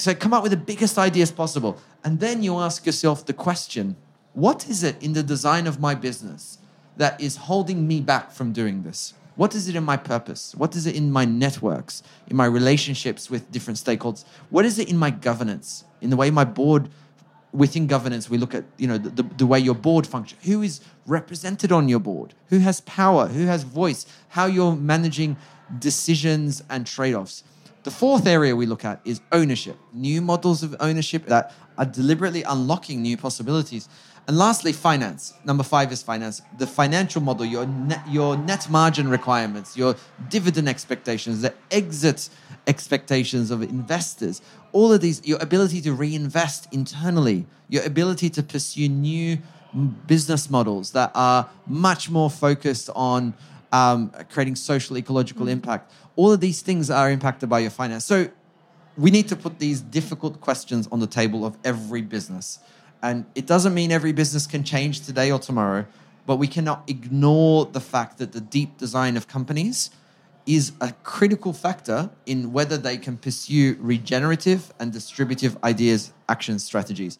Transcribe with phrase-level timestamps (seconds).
[0.00, 1.78] So come up with the biggest ideas possible.
[2.02, 3.96] And then you ask yourself the question
[4.32, 6.58] what is it in the design of my business
[6.96, 9.12] that is holding me back from doing this?
[9.36, 10.54] What is it in my purpose?
[10.54, 14.24] What is it in my networks, in my relationships with different stakeholders?
[14.48, 16.88] What is it in my governance, in the way my board,
[17.52, 20.40] within governance, we look at you know the, the, the way your board functions.
[20.44, 22.34] Who is represented on your board?
[22.48, 23.26] Who has power?
[23.26, 24.06] Who has voice?
[24.28, 25.36] How you're managing
[25.78, 27.44] decisions and trade-offs.
[27.82, 32.42] The fourth area we look at is ownership, new models of ownership that are deliberately
[32.42, 33.88] unlocking new possibilities.
[34.28, 35.32] And lastly, finance.
[35.46, 36.42] Number five is finance.
[36.58, 39.96] The financial model, your net, your net margin requirements, your
[40.28, 42.28] dividend expectations, the exit
[42.66, 48.88] expectations of investors, all of these, your ability to reinvest internally, your ability to pursue
[48.88, 49.38] new
[50.06, 53.32] business models that are much more focused on
[53.72, 55.50] um, creating social ecological mm.
[55.50, 55.92] impact.
[56.20, 58.04] All of these things are impacted by your finance.
[58.04, 58.28] So
[58.98, 62.58] we need to put these difficult questions on the table of every business.
[63.02, 65.86] And it doesn't mean every business can change today or tomorrow,
[66.26, 69.92] but we cannot ignore the fact that the deep design of companies
[70.44, 77.18] is a critical factor in whether they can pursue regenerative and distributive ideas, action strategies.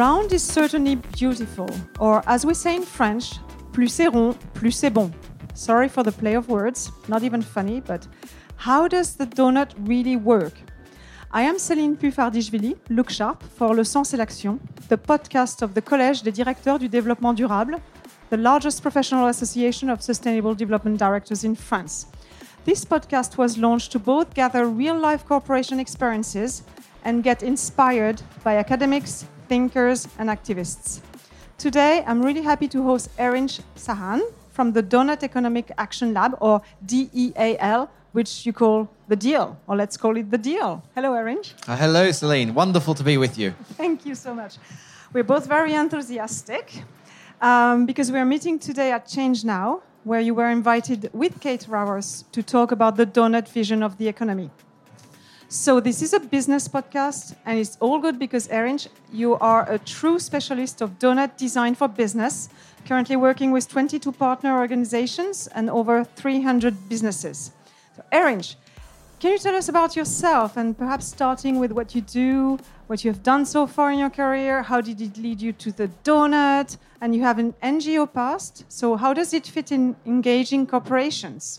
[0.00, 3.38] Round is certainly beautiful, or as we say in French,
[3.70, 5.10] plus c'est rond, plus c'est bon.
[5.52, 8.08] Sorry for the play of words, not even funny, but
[8.56, 10.54] how does the donut really work?
[11.32, 15.82] I am Céline Puffardichvili, Look Sharp, for Le Sens et l'Action, the podcast of the
[15.82, 17.76] Collège des directeurs du développement durable,
[18.30, 22.06] the largest professional association of sustainable development directors in France.
[22.64, 26.62] This podcast was launched to both gather real life cooperation experiences
[27.04, 31.00] and get inspired by academics, thinkers, and activists.
[31.58, 34.20] Today, I'm really happy to host Erinch Sahan
[34.50, 39.96] from the Doughnut Economic Action Lab, or DEAL, which you call the deal, or let's
[39.96, 40.84] call it the deal.
[40.94, 41.48] Hello, Erinch.
[41.66, 42.54] Uh, hello, Celine.
[42.54, 43.50] Wonderful to be with you.
[43.76, 44.54] Thank you so much.
[45.12, 46.84] We're both very enthusiastic
[47.40, 52.40] um, because we're meeting today at ChangeNOW, where you were invited with Kate Raworth to
[52.44, 54.50] talk about the donut vision of the economy.
[55.52, 59.80] So this is a business podcast, and it's all good because Erinch, you are a
[59.80, 62.48] true specialist of donut design for business,
[62.86, 67.50] currently working with 22 partner organizations and over 300 businesses.
[67.96, 68.54] So Erinch,
[69.18, 72.56] can you tell us about yourself and perhaps starting with what you do,
[72.86, 74.62] what you have done so far in your career?
[74.62, 76.76] How did it lead you to the donut?
[77.00, 81.58] And you have an NGO past, so how does it fit in engaging corporations?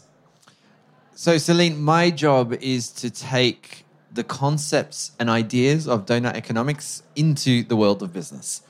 [1.13, 3.80] So, Celine, my job is to take
[4.13, 8.61] the concepts and ideas of donut economics into the world of business.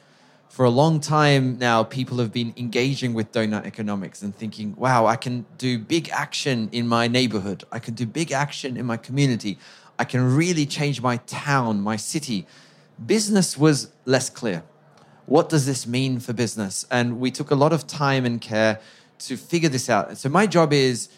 [0.49, 5.05] For a long time now, people have been engaging with donut economics and thinking, wow,
[5.05, 7.63] I can do big action in my neighborhood.
[7.71, 9.57] I can do big action in my community.
[9.97, 12.45] I can really change my town, my city.
[13.03, 14.63] Business was less clear.
[15.25, 16.85] What does this mean for business?
[16.91, 18.79] And we took a lot of time and care
[19.19, 20.17] to figure this out.
[20.17, 21.09] So, my job is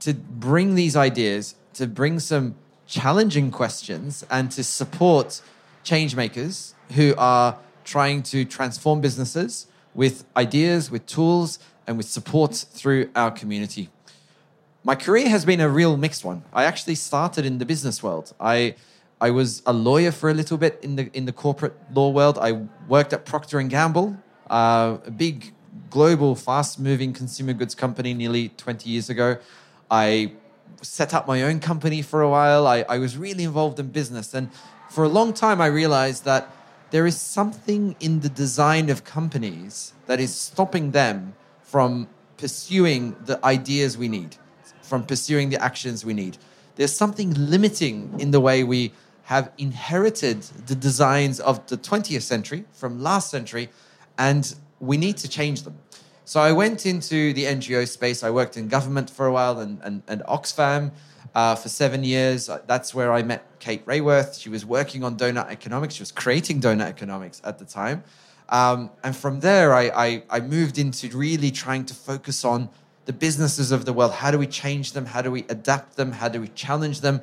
[0.00, 2.56] to bring these ideas, to bring some
[2.86, 5.40] challenging questions, and to support
[5.82, 12.54] change makers who are trying to transform businesses with ideas, with tools, and with support
[12.54, 13.90] through our community.
[14.82, 16.42] My career has been a real mixed one.
[16.52, 18.34] I actually started in the business world.
[18.40, 18.74] I
[19.20, 22.38] I was a lawyer for a little bit in the in the corporate law world.
[22.38, 22.52] I
[22.88, 24.16] worked at Procter and Gamble,
[24.50, 25.54] uh, a big
[25.90, 29.38] global, fast-moving consumer goods company, nearly 20 years ago.
[29.90, 30.32] I
[30.84, 32.66] set up my own company for a while.
[32.66, 34.34] I, I was really involved in business.
[34.34, 34.50] And
[34.90, 36.50] for a long time, I realized that
[36.90, 43.44] there is something in the design of companies that is stopping them from pursuing the
[43.44, 44.36] ideas we need,
[44.82, 46.36] from pursuing the actions we need.
[46.76, 48.92] There's something limiting in the way we
[49.24, 53.70] have inherited the designs of the 20th century from last century,
[54.18, 55.78] and we need to change them.
[56.26, 58.22] So I went into the NGO space.
[58.22, 60.92] I worked in government for a while and, and, and Oxfam
[61.34, 62.48] uh, for seven years.
[62.66, 64.40] That's where I met Kate Raworth.
[64.40, 65.94] She was working on donut economics.
[65.94, 68.04] She was creating donut economics at the time.
[68.48, 72.70] Um, and from there, I, I, I moved into really trying to focus on
[73.04, 74.12] the businesses of the world.
[74.12, 75.06] How do we change them?
[75.06, 76.12] How do we adapt them?
[76.12, 77.20] How do we challenge them?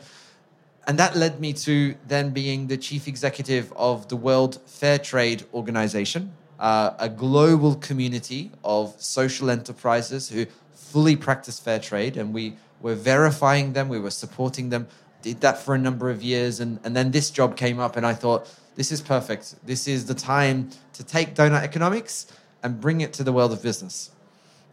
[0.88, 5.44] And that led me to then being the chief executive of the World Fair Trade
[5.54, 12.56] Organization, uh, a global community of social enterprises who fully practice fair trade, and we
[12.82, 14.88] were verifying them, we were supporting them
[15.22, 16.60] did that for a number of years.
[16.60, 19.56] And, and then this job came up, and I thought, this is perfect.
[19.66, 22.28] This is the time to take donut economics
[22.64, 24.12] and bring it to the world of business.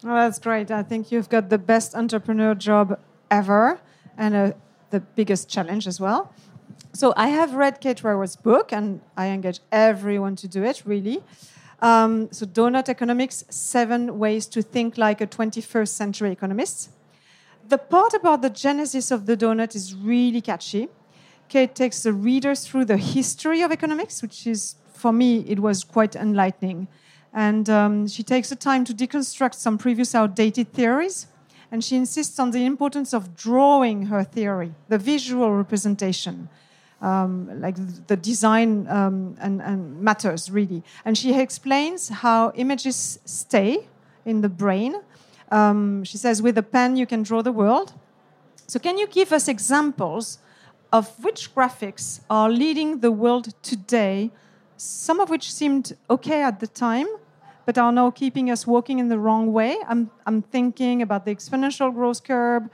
[0.05, 0.71] Oh, that's great.
[0.71, 2.99] I think you've got the best entrepreneur job
[3.31, 3.81] ever
[4.17, 4.53] and uh,
[4.91, 6.33] the biggest challenge as well.
[6.93, 11.23] So I have read Kate Raworth's book, and I engage everyone to do it, really.
[11.81, 16.91] Um, so Doughnut Economics, Seven Ways to Think Like a 21st Century Economist.
[17.69, 20.89] The part about the genesis of the donut is really catchy.
[21.49, 25.85] Kate takes the readers through the history of economics, which is, for me, it was
[25.85, 26.89] quite enlightening.
[27.33, 31.27] And um, she takes the time to deconstruct some previous outdated theories.
[31.71, 36.49] And she insists on the importance of drawing her theory, the visual representation,
[37.01, 40.83] um, like the design um, and, and matters really.
[41.05, 43.89] And she explains how images stay
[44.25, 45.01] in the brain.
[45.51, 47.95] Um, she says, with a pen, you can draw the world.
[48.67, 50.39] So, can you give us examples
[50.93, 54.31] of which graphics are leading the world today,
[54.77, 57.07] some of which seemed okay at the time,
[57.67, 59.77] but are now keeping us walking in the wrong way.
[59.87, 62.69] I'm, I'm thinking about the exponential growth curve,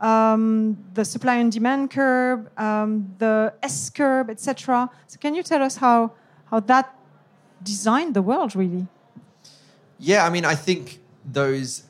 [0.00, 4.90] um, the supply and demand curve, um, the S curve, etc.
[5.06, 6.12] So, can you tell us how,
[6.46, 6.94] how that
[7.62, 8.86] designed the world, really?
[9.98, 11.84] Yeah, I mean, I think those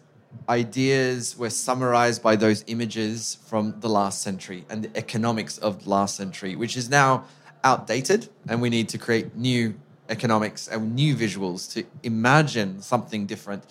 [0.49, 5.91] ideas were summarized by those images from the last century and the economics of the
[5.91, 7.25] last century, which is now
[7.63, 9.75] outdated, and we need to create new
[10.09, 13.65] economics and new visuals to imagine something different.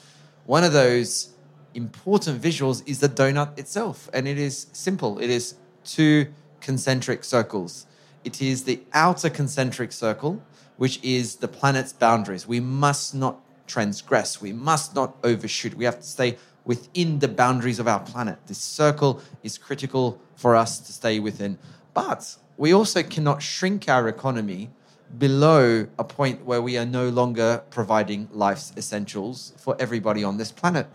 [0.46, 1.34] One of those
[1.80, 5.20] important visuals is the donut itself, and it is simple.
[5.20, 6.28] It is two
[6.62, 7.86] concentric circles.
[8.24, 10.34] It is the outer concentric circle,
[10.78, 12.48] which is the planet's boundaries.
[12.48, 13.36] We must not
[13.66, 14.42] transgress.
[14.42, 15.74] We must not overshoot.
[15.76, 18.38] We have to stay within the boundaries of our planet.
[18.48, 21.58] This circle is critical for us to stay within.
[21.94, 24.70] But we also cannot shrink our economy
[25.18, 30.52] below a point where we are no longer providing life's essentials for everybody on this
[30.52, 30.88] planet.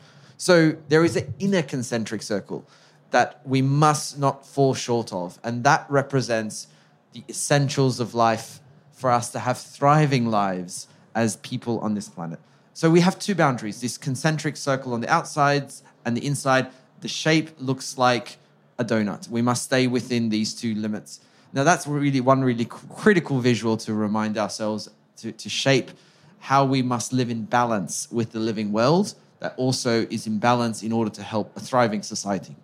[0.45, 2.69] So there is an inner concentric circle
[3.13, 5.39] that we must not fall short of.
[5.43, 6.67] And that represents
[7.15, 8.61] the essentials of life
[8.93, 12.41] for us to have thriving lives as people on this planet.
[12.75, 16.67] So we have two boundaries this concentric circle on the outsides and the inside.
[17.01, 18.37] The shape looks like
[18.79, 19.31] a donut.
[19.31, 21.21] We must stay within these two limits.
[21.55, 24.91] Now, that's really one really critical visual to remind ourselves
[25.23, 25.91] to, to shape
[26.41, 30.83] how we must live in balance with the living world that also is in balance
[30.83, 32.57] in order to help a thriving society.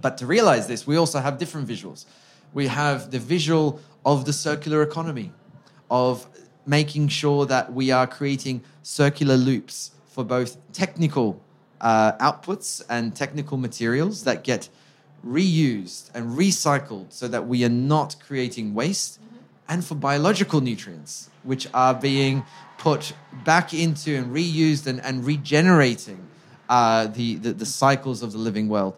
[0.00, 2.04] But to realize this, we also have different visuals.
[2.52, 5.32] We have the visual of the circular economy,
[5.90, 6.26] of
[6.66, 11.40] making sure that we are creating circular loops for both technical
[11.80, 14.68] uh, outputs and technical materials that get
[15.26, 19.18] reused and recycled so that we are not creating waste,
[19.68, 22.44] and for biological nutrients, which are being
[22.86, 26.24] put back into and reused and, and regenerating
[26.68, 28.96] uh, the, the, the cycles of the living world.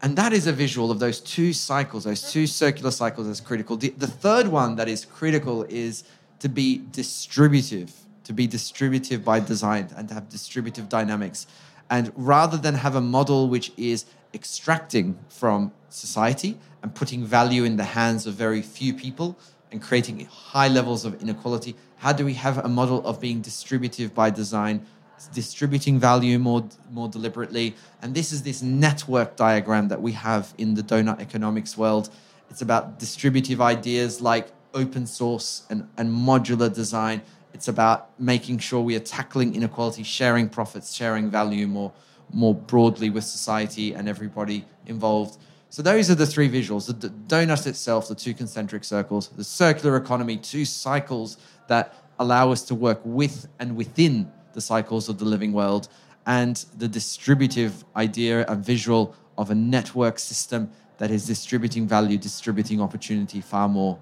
[0.00, 3.76] And that is a visual of those two cycles, those two circular cycles as critical.
[3.76, 6.04] The, the third one that is critical is
[6.38, 7.92] to be distributive,
[8.22, 11.48] to be distributive by design and to have distributive dynamics.
[11.90, 17.76] And rather than have a model which is extracting from society and putting value in
[17.76, 19.36] the hands of very few people
[19.72, 21.74] and creating high levels of inequality?
[22.00, 24.86] How do we have a model of being distributive by design,
[25.34, 27.74] distributing value more, more deliberately?
[28.00, 32.08] And this is this network diagram that we have in the donut economics world.
[32.48, 37.20] It's about distributive ideas like open source and, and modular design.
[37.52, 41.92] It's about making sure we are tackling inequality, sharing profits, sharing value more
[42.32, 45.36] more broadly with society and everybody involved.
[45.70, 49.96] So those are the three visuals: the donut itself, the two concentric circles, the circular
[49.96, 51.36] economy, two cycles
[51.68, 55.88] that allow us to work with and within the cycles of the living world,
[56.26, 62.80] and the distributive idea and visual of a network system that is distributing value, distributing
[62.82, 63.98] opportunity far more,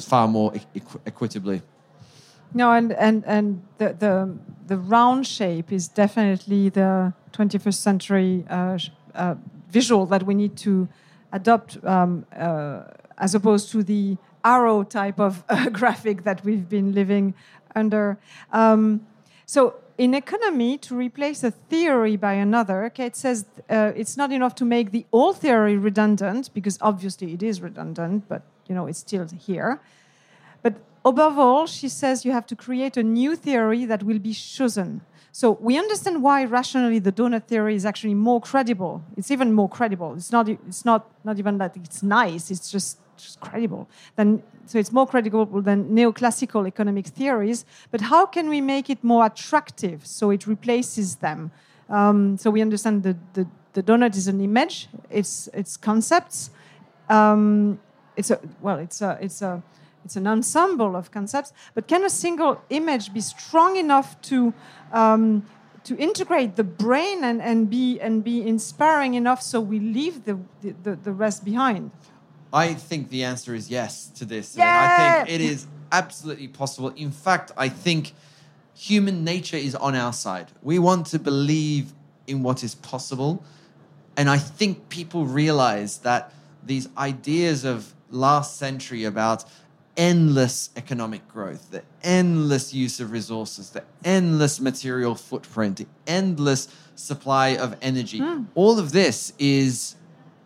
[0.00, 1.62] far more equ- equitably.
[2.54, 8.78] No, and and and the the the round shape is definitely the 21st century uh,
[9.14, 9.34] uh,
[9.72, 10.88] visual that we need to
[11.32, 12.82] adopt, um, uh,
[13.18, 17.34] as opposed to the arrow type of uh, graphic that we've been living
[17.74, 18.18] under.
[18.52, 19.06] Um,
[19.46, 19.74] so.
[19.98, 24.64] In economy, to replace a theory by another, Kate says uh, it's not enough to
[24.64, 29.26] make the old theory redundant because obviously it is redundant, but you know it's still
[29.28, 29.80] here.
[30.62, 30.74] But
[31.04, 35.02] above all, she says you have to create a new theory that will be chosen.
[35.34, 39.02] So we understand why rationally the donut theory is actually more credible.
[39.16, 40.14] It's even more credible.
[40.14, 40.46] It's not.
[40.48, 42.50] It's not not even that it's nice.
[42.50, 43.88] It's just, just credible.
[44.16, 47.64] Then so it's more credible than neoclassical economic theories.
[47.90, 51.50] But how can we make it more attractive so it replaces them?
[51.88, 54.88] Um, so we understand the, the the donut is an image.
[55.08, 56.50] It's it's concepts.
[57.08, 57.80] Um,
[58.16, 58.78] it's a well.
[58.78, 59.62] It's a it's a
[60.04, 64.52] it's an ensemble of concepts, but can a single image be strong enough to
[64.92, 65.46] um,
[65.84, 70.38] to integrate the brain and, and be and be inspiring enough so we leave the,
[70.60, 71.90] the, the rest behind?
[72.52, 74.56] I think the answer is yes to this.
[74.56, 75.22] Yeah!
[75.22, 76.90] I think it is absolutely possible.
[76.90, 78.12] In fact, I think
[78.74, 80.48] human nature is on our side.
[80.62, 81.92] We want to believe
[82.26, 83.44] in what is possible.
[84.16, 86.32] And I think people realize that
[86.64, 89.44] these ideas of last century about
[89.96, 97.48] endless economic growth, the endless use of resources, the endless material footprint, the endless supply
[97.56, 98.18] of energy.
[98.18, 98.44] Hmm.
[98.54, 99.96] All of this is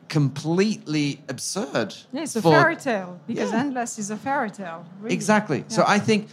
[0.08, 1.94] completely absurd.
[2.12, 3.60] Yeah, it's a for- fairy tale because Yeah.
[3.60, 4.84] endless is a fairy tale.
[5.00, 5.14] really.
[5.14, 5.64] Exactly.
[5.68, 6.28] So I think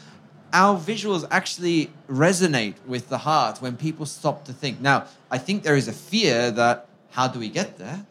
[0.54, 4.80] our visuals actually resonate with the heart when people stop to think.
[4.80, 8.06] Now, I think there is a fear that how do we get there?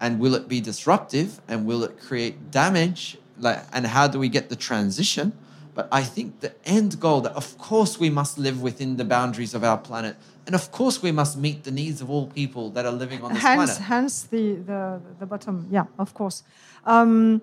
[0.00, 1.40] And will it be disruptive?
[1.48, 3.16] And will it create damage?
[3.38, 5.32] Like, and how do we get the transition?
[5.74, 9.52] But I think the end goal that, of course, we must live within the boundaries
[9.54, 10.16] of our planet.
[10.46, 13.34] And of course, we must meet the needs of all people that are living on
[13.34, 13.82] this hence, planet.
[13.82, 15.66] hence the, the the bottom.
[15.70, 16.44] Yeah, of course.
[16.84, 17.42] Um,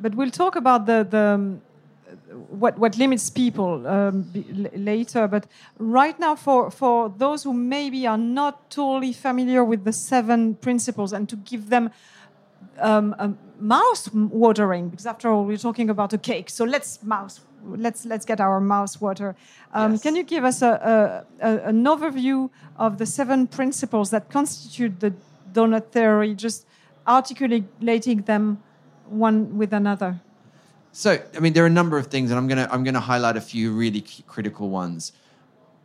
[0.00, 1.58] but we'll talk about the the
[2.48, 5.28] what what limits people um, b- later.
[5.28, 5.46] But
[5.78, 11.12] right now, for for those who maybe are not totally familiar with the seven principles,
[11.12, 11.90] and to give them
[12.78, 16.50] um, a mouth watering, because after all, we're talking about a cake.
[16.50, 17.40] So let's mouse.
[17.64, 19.34] Let's let's get our mouth water.
[19.72, 20.02] Um, Yes.
[20.02, 25.00] Can you give us a, a, a, an overview of the seven principles that constitute
[25.00, 25.12] the
[25.52, 26.66] donut theory, just
[27.06, 28.62] articulating them
[29.08, 30.20] one with another?
[30.92, 33.36] So, I mean, there are a number of things, and I'm gonna I'm gonna highlight
[33.36, 35.12] a few really critical ones.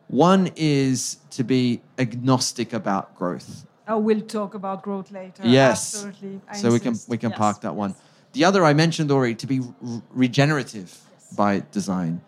[0.08, 3.66] One is to be agnostic about growth.
[3.88, 5.44] Oh, we'll talk about growth later.
[5.46, 5.96] Yes.
[5.96, 6.40] absolutely.
[6.48, 7.92] I so we can we can Yes, park that one.
[7.92, 8.00] yes.
[8.34, 10.98] The other I mentioned already to be re- regenerative
[11.36, 12.22] by design,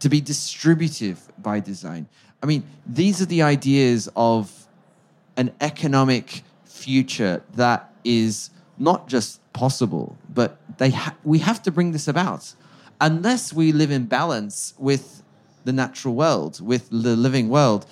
[0.00, 2.08] to be distributive by design.
[2.42, 4.50] I mean, these are the ideas of
[5.36, 11.92] an economic future that is not just possible, but they ha- we have to bring
[11.92, 12.54] this about.
[13.00, 15.22] Unless we live in balance with
[15.64, 17.86] the natural world, with the living world,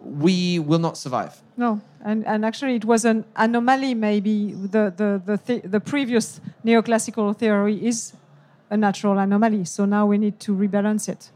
[0.00, 1.41] we will not survive.
[1.56, 3.94] No, and, and actually, it was an anomaly.
[3.94, 8.14] Maybe the the the, the, the previous neoclassical theory is
[8.70, 9.64] a natural anomaly.
[9.66, 11.30] So now we need to rebalance it.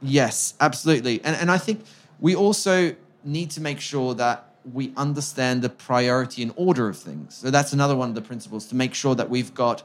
[0.00, 1.20] Yes, absolutely.
[1.22, 1.84] And, and I think
[2.18, 2.94] we also
[3.24, 7.34] need to make sure that we understand the priority and order of things.
[7.34, 9.82] So that's another one of the principles to make sure that we've got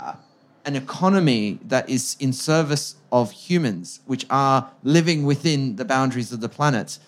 [0.00, 0.14] uh,
[0.64, 6.40] an economy that is in service of humans, which are living within the boundaries of
[6.40, 6.98] the planet.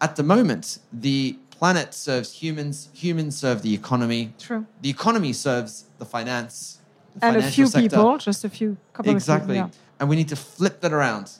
[0.00, 4.32] At the moment, the planet serves humans, humans serve the economy.
[4.38, 4.64] True.
[4.82, 6.78] The economy serves the finance.
[7.16, 7.88] the And a few sector.
[7.88, 9.58] people, just a few, couple Exactly.
[9.58, 9.80] of people.
[9.98, 11.30] And we need to flip that around.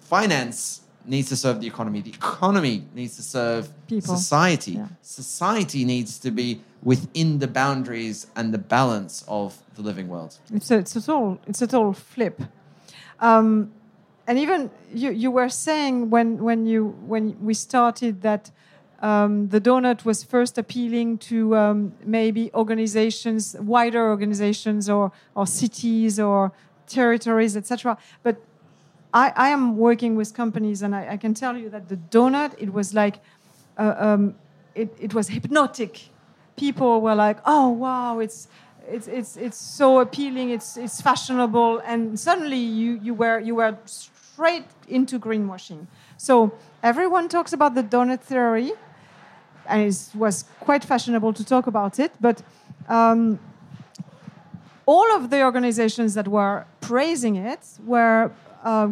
[0.00, 2.00] Finance needs to serve the economy.
[2.02, 4.14] The economy needs to serve People.
[4.16, 4.72] society.
[4.72, 4.88] Yeah.
[5.00, 10.36] Society needs to be within the boundaries and the balance of the living world.
[10.52, 12.42] It's a, it's a total, it's a total flip.
[13.20, 13.72] Um,
[14.26, 18.50] and even you, you were saying when, when, you, when we started that
[19.00, 26.20] um, the donut was first appealing to um, maybe organizations, wider organizations, or, or cities,
[26.20, 26.52] or
[26.86, 27.98] territories, etc.
[28.22, 28.40] But
[29.12, 32.54] I, I am working with companies, and I, I can tell you that the donut,
[32.58, 33.18] it was like,
[33.76, 34.34] uh, um,
[34.74, 36.08] it, it was hypnotic.
[36.56, 38.48] People were like, "Oh wow, it's
[38.88, 40.50] it's it's it's so appealing.
[40.50, 43.76] It's it's fashionable," and suddenly you you were you were
[44.32, 45.86] straight into greenwashing.
[46.16, 48.72] So everyone talks about the donut theory,
[49.66, 52.42] and it was quite fashionable to talk about it, but.
[52.88, 53.38] Um,
[54.86, 58.32] all of the organizations that were praising it were
[58.64, 58.88] uh,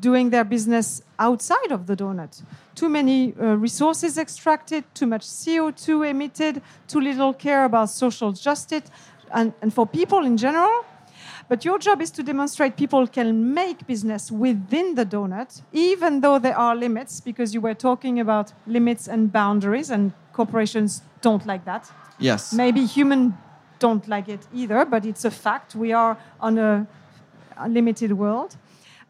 [0.00, 2.42] doing their business outside of the donut.
[2.74, 8.84] Too many uh, resources extracted, too much CO2 emitted, too little care about social justice,
[9.32, 10.84] and, and for people in general.
[11.48, 16.38] But your job is to demonstrate people can make business within the donut, even though
[16.40, 21.64] there are limits, because you were talking about limits and boundaries, and corporations don't like
[21.64, 21.90] that.
[22.18, 22.52] Yes.
[22.52, 23.38] Maybe human
[23.78, 25.74] don't like it either, but it's a fact.
[25.74, 26.86] We are on a,
[27.56, 28.56] a limited world.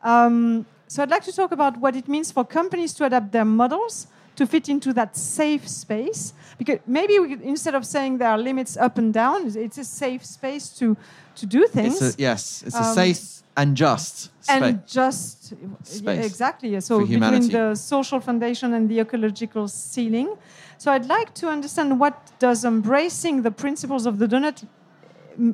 [0.03, 3.45] Um, so I'd like to talk about what it means for companies to adapt their
[3.45, 6.33] models to fit into that safe space.
[6.59, 9.85] Because maybe we could, instead of saying there are limits up and down, it's a
[9.85, 10.97] safe space to
[11.41, 12.01] to do things.
[12.01, 14.63] It's a, yes, it's a Um, safe and just space.
[14.63, 15.53] and just
[15.83, 16.81] Space exactly yeah.
[16.81, 20.29] so between the social foundation and the ecological ceiling
[20.77, 24.59] so i'd like to understand what does embracing the principles of the donut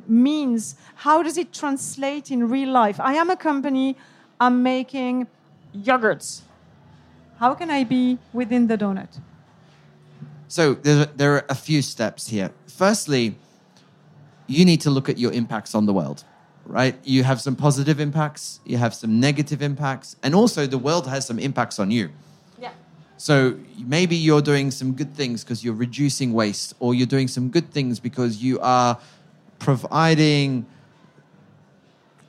[0.07, 3.95] means how does it translate in real life i am a company
[4.39, 5.27] i'm making
[5.73, 6.41] yogurts
[7.43, 9.13] how can i be within the donut
[10.53, 12.51] So there, there are a few steps here.
[12.67, 13.35] Firstly,
[14.45, 16.23] you need to look at your impacts on the world,
[16.67, 16.95] right?
[17.03, 21.25] You have some positive impacts, you have some negative impacts, and also the world has
[21.25, 22.09] some impacts on you.
[22.61, 22.73] yeah
[23.17, 23.35] So
[23.95, 27.71] maybe you're doing some good things because you're reducing waste, or you're doing some good
[27.71, 28.99] things because you are
[29.57, 30.67] providing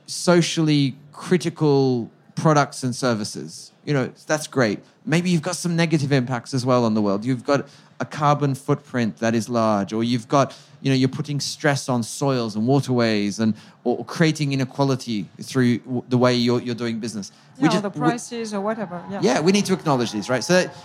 [0.07, 3.71] socially critical products and services.
[3.85, 4.79] You know, that's great.
[5.05, 7.23] Maybe you've got some negative impacts as well on the world.
[7.23, 7.67] You've got
[7.99, 12.03] a carbon footprint that is large, or you've got, you know, you're putting stress on
[12.03, 17.31] soils and waterways and or creating inequality through the way you're, you're doing business.
[17.57, 20.43] yeah, or just- the prices or whatever yeah yeah, we need to acknowledge these, right?
[20.43, 20.75] So that,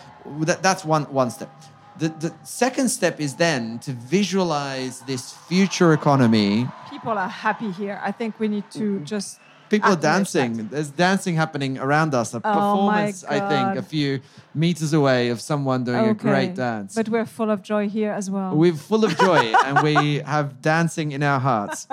[0.46, 1.50] that, that's one, one step.
[1.98, 6.68] The, the second step is then to visualize this future economy.
[6.88, 9.04] people are happy here i think we need to mm-hmm.
[9.04, 9.38] just
[9.70, 10.02] People are that.
[10.02, 10.68] dancing.
[10.68, 12.34] There's dancing happening around us.
[12.34, 14.20] A Oh performance, I think, a few
[14.54, 16.94] meters away of someone doing a great dance.
[16.94, 18.54] But we're full of joy here as well.
[18.56, 21.86] We're full of joy and we have dancing in our hearts.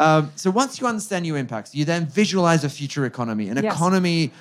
[0.00, 3.74] Um, so once you understand your impacts, you then visualize a future economy, an Yes.
[3.74, 4.32] economy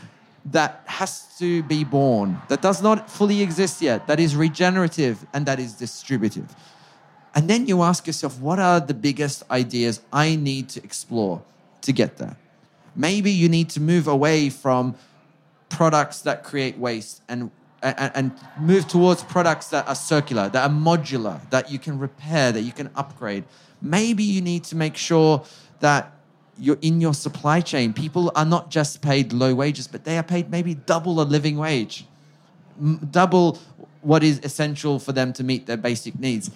[0.46, 5.46] that has to be born, that does not fully exist yet, that is regenerative and
[5.46, 6.56] that is distributive.
[7.36, 11.44] And then you ask yourself, what are the biggest ideas I need to explore
[11.82, 12.38] to get there?
[12.96, 14.96] Maybe you need to move away from
[15.70, 17.50] products that create waste and,
[17.82, 22.52] and, and move towards products that are circular, that are modular, that you can repair,
[22.52, 23.46] that you can upgrade.
[23.82, 25.44] Maybe you need to make sure
[25.80, 26.14] that
[26.60, 27.94] you're in your supply chain.
[27.94, 31.58] People are not just paid low wages, but they are paid maybe double a living
[31.58, 32.06] wage,
[33.10, 33.58] double
[34.02, 36.52] what is essential for them to meet their basic needs.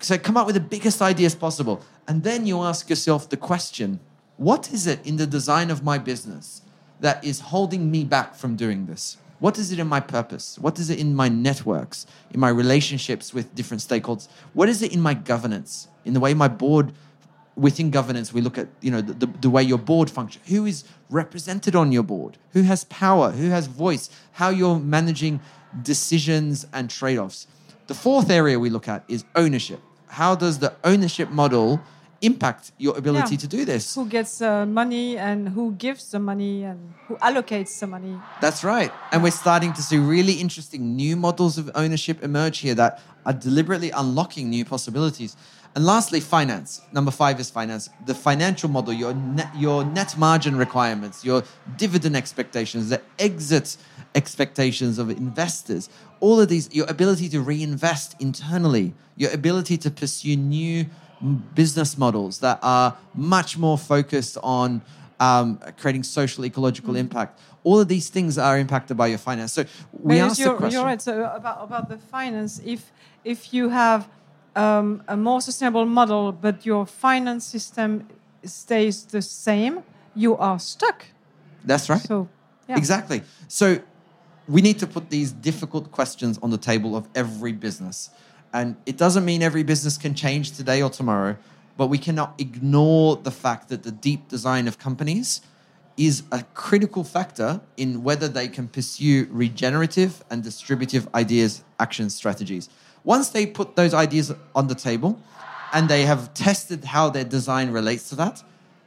[0.00, 1.82] So come up with the biggest ideas possible.
[2.06, 4.00] And then you ask yourself the question
[4.36, 6.62] what is it in the design of my business
[7.00, 9.16] that is holding me back from doing this?
[9.38, 10.58] What is it in my purpose?
[10.58, 14.28] What is it in my networks, in my relationships with different stakeholders?
[14.54, 16.92] What is it in my governance, in the way my board,
[17.56, 20.46] within governance, we look at you know the, the, the way your board functions.
[20.48, 22.38] Who is represented on your board?
[22.52, 23.30] Who has power?
[23.30, 24.10] Who has voice?
[24.32, 25.40] How you're managing
[25.82, 27.46] decisions and trade-offs.
[27.86, 29.80] The fourth area we look at is ownership.
[30.08, 31.80] How does the ownership model
[32.24, 33.44] impact your ability Yeah.
[33.44, 33.94] to do this?
[33.94, 38.14] who gets uh, money and who gives the money and who allocates the money.
[38.40, 38.90] That's right.
[39.12, 42.92] And we're starting to see really interesting new models of ownership emerge here that
[43.26, 45.36] are deliberately unlocking new possibilities.
[45.76, 46.70] And lastly, finance.
[46.92, 47.90] Number five is finance.
[48.06, 51.42] The financial model, your net, your net margin requirements, your
[51.76, 53.76] dividend expectations, the exit
[54.14, 55.88] expectations of investors,
[56.20, 60.86] all of these, your ability to reinvest internally, your ability to pursue new
[61.54, 64.82] business models that are much more focused on
[65.20, 67.40] um, creating social ecological impact.
[67.62, 69.52] All of these things are impacted by your finance.
[69.52, 70.72] So we Because ask the you're, question.
[70.72, 71.02] you're right.
[71.02, 72.92] So about about the finance, if
[73.24, 74.08] if you have
[74.54, 78.06] um, a more sustainable model, but your finance system
[78.44, 79.82] stays the same,
[80.14, 81.06] you are stuck.
[81.64, 82.00] That's right.
[82.00, 82.28] So
[82.68, 82.76] yeah.
[82.76, 83.22] Exactly.
[83.48, 83.78] So
[84.46, 88.10] we need to put these difficult questions on the table of every business.
[88.54, 91.36] And it doesn't mean every business can change today or tomorrow,
[91.76, 95.40] but we cannot ignore the fact that the deep design of companies
[95.96, 102.68] is a critical factor in whether they can pursue regenerative and distributive ideas, actions, strategies.
[103.02, 105.20] Once they put those ideas on the table
[105.72, 108.42] and they have tested how their design relates to that,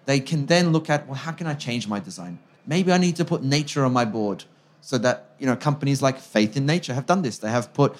[0.06, 2.40] they can then look at, well, how can I change my design?
[2.66, 4.46] Maybe I need to put nature on my board
[4.80, 7.38] so that, you know, companies like Faith in Nature have done this.
[7.40, 7.98] They have put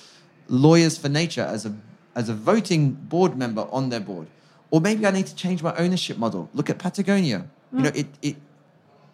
[0.48, 1.76] lawyers for nature as a,
[2.16, 4.28] as a voting board member on their board.
[4.72, 6.50] Or maybe I need to change my ownership model.
[6.54, 7.48] Look at Patagonia.
[7.74, 8.36] You know, it, it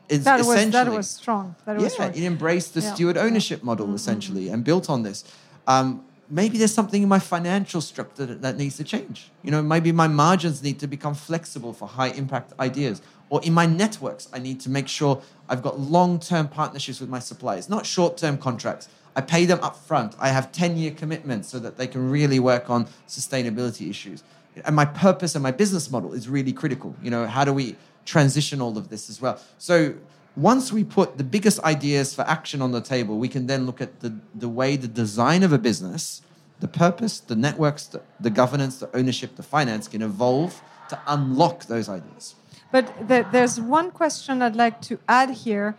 [0.09, 1.55] is that was essentially that was strong.
[1.65, 2.09] That was yeah, strong.
[2.09, 2.93] it embraced the Yeah.
[2.93, 5.23] steward ownership model essentially and built on this.
[5.67, 9.31] Um, maybe there's something in my financial structure that, that needs to change.
[9.43, 13.01] You know, maybe my margins need to become flexible for high impact ideas.
[13.29, 17.09] Or in my networks, I need to make sure I've got long term partnerships with
[17.09, 18.87] my suppliers, not short term contracts.
[19.15, 20.15] I pay them up front.
[20.19, 24.23] I have 10 year commitments so that they can really work on sustainability issues.
[24.65, 26.95] And my purpose and my business model is really critical.
[27.01, 29.39] You know, how do we transition all of this as well?
[29.57, 29.95] So
[30.35, 33.81] once we put the biggest ideas for action on the table, we can then look
[33.81, 36.21] at the, the way the design of a business,
[36.59, 41.65] the purpose, the networks, the, the governance, the ownership, the finance can evolve to unlock
[41.65, 42.35] those ideas.
[42.71, 45.75] But th- there's one question I'd like to add here.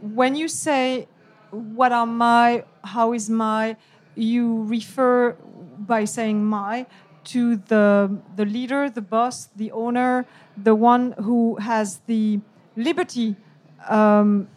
[0.00, 1.08] When you say,
[1.50, 3.76] what are my, how is my,
[4.14, 5.32] you refer
[5.78, 6.86] by saying my
[7.24, 12.40] to the, the leader, the boss, the owner, the one who has the
[12.76, 13.36] liberty,
[13.88, 14.48] um,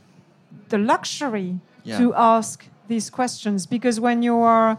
[0.69, 1.97] the luxury Yeah.
[1.99, 3.65] to ask these questions.
[3.65, 4.77] Because when you are,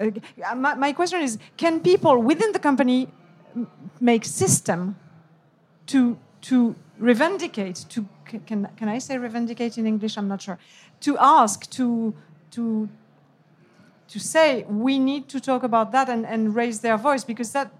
[0.00, 0.10] uh,
[0.56, 3.08] my, my question is can people within the company
[4.00, 4.96] make system
[5.86, 6.16] to
[6.48, 8.06] to revendicate to
[8.46, 10.16] can can I say revendicate in English?
[10.16, 10.58] I'm not sure.
[11.00, 12.14] To ask to
[12.50, 12.88] to
[14.08, 17.70] to say we need to talk about that and, and raise their voice because that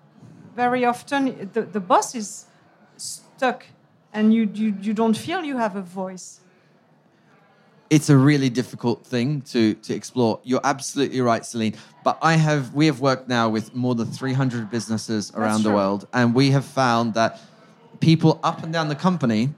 [0.56, 2.46] very often the, the boss is
[2.96, 3.66] stuck
[4.12, 6.40] and you, you you don't feel you have a voice.
[7.90, 10.40] it's a really difficult thing to to explore.
[10.44, 11.74] You're absolutely right, Celine.
[12.04, 16.06] But I have we have worked now with more than 300 businesses around the world,
[16.12, 17.40] and we have found that
[17.98, 19.50] people up and down the company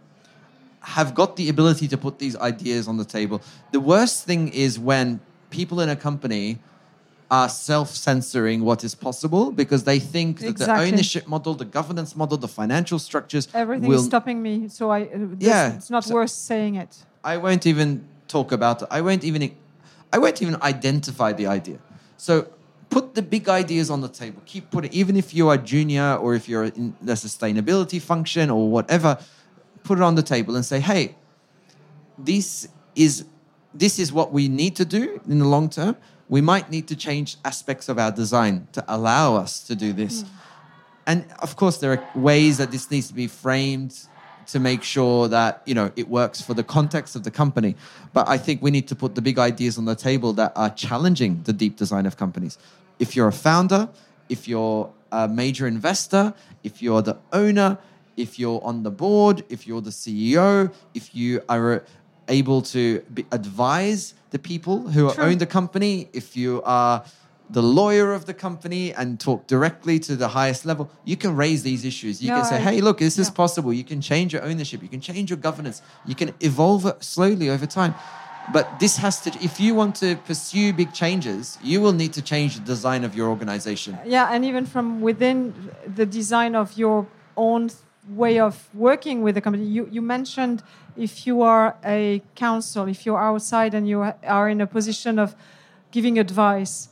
[0.83, 3.40] have got the ability to put these ideas on the table.
[3.71, 6.59] The worst thing is when people in a company
[7.31, 10.85] are self-censoring what is possible because they think that Exactly.
[10.87, 14.90] the ownership model, the governance model, the financial structures Everything will is stopping me, so
[14.90, 16.92] I uh, this- Yeah, it's not so- worth saying it.
[17.25, 18.88] I won't even talk about it.
[18.90, 19.42] I won't even
[20.12, 21.79] I won't even identify the idea.
[22.18, 22.49] So
[22.90, 24.42] put the big ideas on the table.
[24.45, 28.68] Keep putting even if you are junior or if you're in the sustainability function or
[28.68, 29.16] whatever,
[29.85, 31.16] put it on the table and say, "Hey,
[32.18, 33.25] this is
[33.75, 35.97] this is what we need to do in the long term.
[36.29, 40.23] We might need to change aspects of our design to allow us to do this."
[40.23, 40.29] Hmm.
[41.07, 43.92] and of course there are ways that this needs to be framed
[44.47, 47.75] to make sure that you know it works for the context of the company
[48.12, 50.71] but i think we need to put the big ideas on the table that are
[50.71, 52.59] challenging the deep design of companies
[52.99, 53.88] if you're a founder
[54.29, 57.79] if you're a major investor if you're the owner
[58.16, 61.85] if you're on the board if you're the ceo if you are
[62.29, 65.25] able to be, advise the people who True.
[65.25, 67.05] own the company if you are
[67.51, 71.62] the lawyer of the company and talk directly to the highest level, you can raise
[71.62, 72.22] these issues.
[72.22, 73.35] You No, can say, hey, look, this is yeah.
[73.35, 73.72] possible.
[73.75, 74.83] You can change your ownership.
[74.83, 75.83] You can change your governance.
[76.07, 77.94] You can evolve it slowly over time.
[78.53, 82.22] But this has to, if you want to pursue big changes, you will need to
[82.22, 83.98] change the design of your organization.
[84.07, 87.70] Yeah, and even from within the design of your own
[88.08, 90.62] way of working with the company, you, you mentioned
[90.96, 95.34] if you are a council, if you're outside and you are in a position of
[95.90, 96.88] giving advice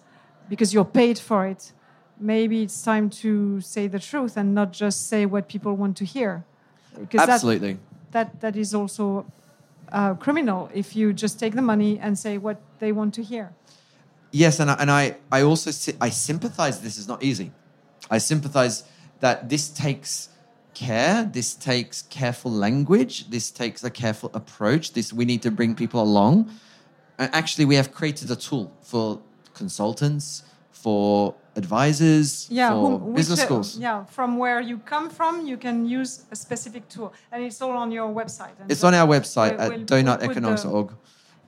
[0.48, 1.72] because you're paid for it,
[2.18, 6.04] maybe it's time to say the truth and not just say what people want to
[6.04, 6.44] hear.
[6.98, 7.78] Because Absolutely.
[8.12, 9.26] That, that is also
[9.92, 13.52] uh, criminal if you just take the money and say what they want to hear.
[14.32, 15.70] Yes, and I, and I, I also
[16.00, 16.80] I sympathize.
[16.80, 17.50] This is not easy.
[18.08, 18.84] I sympathize
[19.18, 20.29] that this takes
[20.74, 21.24] care.
[21.24, 23.28] This takes careful language.
[23.30, 24.92] This takes a careful approach.
[24.92, 26.50] This we need to bring people along.
[27.18, 29.20] And actually, we have created a tool for
[29.54, 33.76] consultants, for advisors, yeah, for whom- business uh, schools.
[33.78, 37.76] Yeah, from where you come from, you can use a specific tool, and it's all
[37.76, 38.54] on your website.
[38.60, 40.88] And It's on our website we'll- at we'll- we'll doughnuteconomics.org.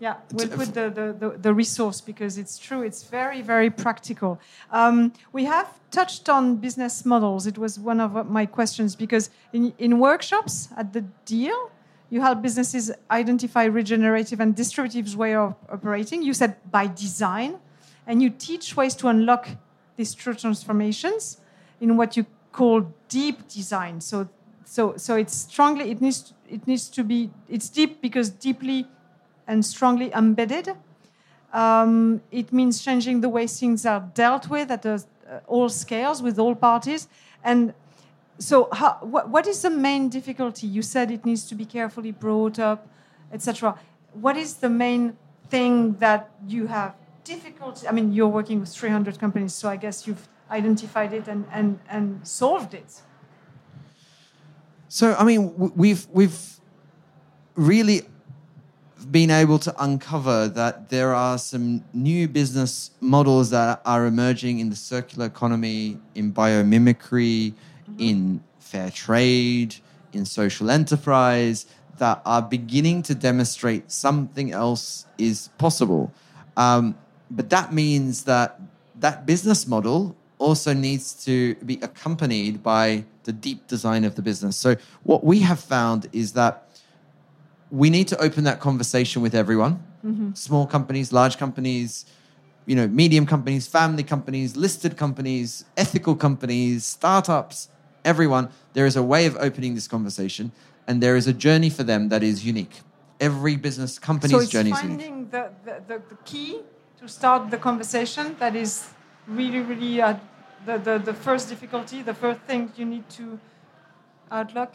[0.03, 2.83] Yeah, we'll put the, the, the, the resource because it's true.
[2.83, 4.41] It's very, very practical.
[4.73, 7.47] Um, we have touched on business models.
[7.47, 11.71] It was one of my questions because in, in workshops at the deal,
[12.11, 16.21] you help businesses identify regenerative and distributive way of operating.
[16.25, 17.61] You said by design,
[18.05, 19.51] and you teach ways to unlock
[19.95, 21.37] these true transformations
[21.81, 24.01] in what you call deep design.
[24.01, 24.29] So,
[24.65, 28.88] so, so it's strongly it needs it needs to be it's deep because deeply
[29.47, 30.71] and strongly embedded.
[31.53, 34.99] Um, it means changing the way things are dealt with at uh,
[35.47, 37.09] all scales with all parties.
[37.45, 37.75] And
[38.39, 40.67] so, how, what, what is the main difficulty?
[40.67, 42.89] You said it needs to be carefully brought up,
[43.33, 43.79] etc.
[44.15, 45.17] What is the main
[45.49, 47.87] thing that you have difficulty?
[47.87, 51.79] I mean, you're working with 300 companies, so I guess you've identified it and, and,
[51.89, 53.03] and solved it.
[54.93, 56.61] So I mean, we've we've
[57.55, 58.03] really
[59.11, 64.71] been able to uncover that there are some new business models that are emerging in
[64.71, 67.55] the circular economy, in biomimicry,
[67.99, 69.75] in fair trade,
[70.12, 71.67] in social enterprise
[71.99, 76.12] that are beginning to demonstrate something else is possible.
[76.57, 76.97] Um,
[77.31, 78.61] but that means that
[79.01, 84.57] that business model also needs to be accompanied by the deep design of the business.
[84.57, 86.69] So what we have found is that
[87.73, 89.83] we need to open that conversation with everyone
[90.35, 92.05] small companies, large companies,
[92.67, 97.69] you know, medium companies, family companies, listed companies, ethical companies, startups,
[98.05, 98.49] everyone.
[98.73, 100.51] There is a way of opening this conversation,
[100.89, 102.81] and there is a journey for them that is unique.
[103.21, 105.01] Every business company's so it's journey is unique.
[105.01, 106.61] finding the, the, the, the key
[107.01, 108.89] to start the conversation that is
[109.29, 110.17] really, really uh,
[110.67, 113.39] the, the, the first difficulty, the first thing you need to
[114.33, 114.75] outlook.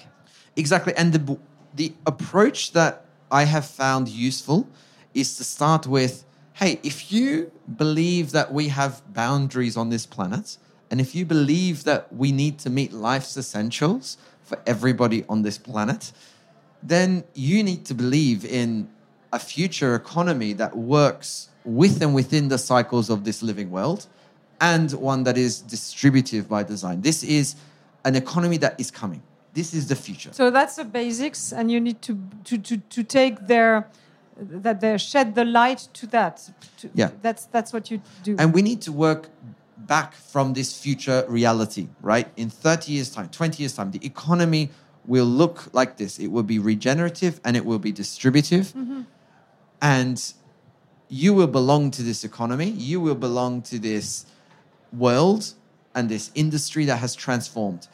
[0.55, 0.93] Exactly.
[0.95, 1.37] And the,
[1.77, 4.67] the approach that I have found useful
[5.13, 10.57] is to start with hey, if you believe that we have boundaries on this planet,
[10.89, 15.59] and if you believe that we need to meet life's essentials for everybody on this
[15.59, 16.11] planet,
[16.81, 18.89] then you need to believe in
[19.31, 24.07] a future economy that works with and within the cycles of this living world
[24.59, 27.01] and one that is distributive by design.
[27.01, 27.55] This is
[28.03, 29.21] an economy that is coming.
[29.57, 30.29] This is the future.
[30.33, 33.87] So that's the basics, and you need to, to, to, to take their
[34.39, 36.35] that they shed the light to that.
[36.77, 37.09] To, Yeah.
[37.23, 38.35] That's that's what you do.
[38.37, 39.29] And we need to work
[39.77, 42.27] back from this future reality, right?
[42.35, 44.69] In 30 years' time, 20 years' time, the economy
[45.05, 46.19] will look like this.
[46.19, 48.73] It will be regenerative and it will be distributive.
[48.75, 49.01] Mm-hmm.
[49.81, 50.33] And
[51.09, 52.69] you will belong to this economy.
[52.69, 54.27] You will belong to this
[54.93, 55.53] world
[55.95, 57.87] and this industry that has transformed.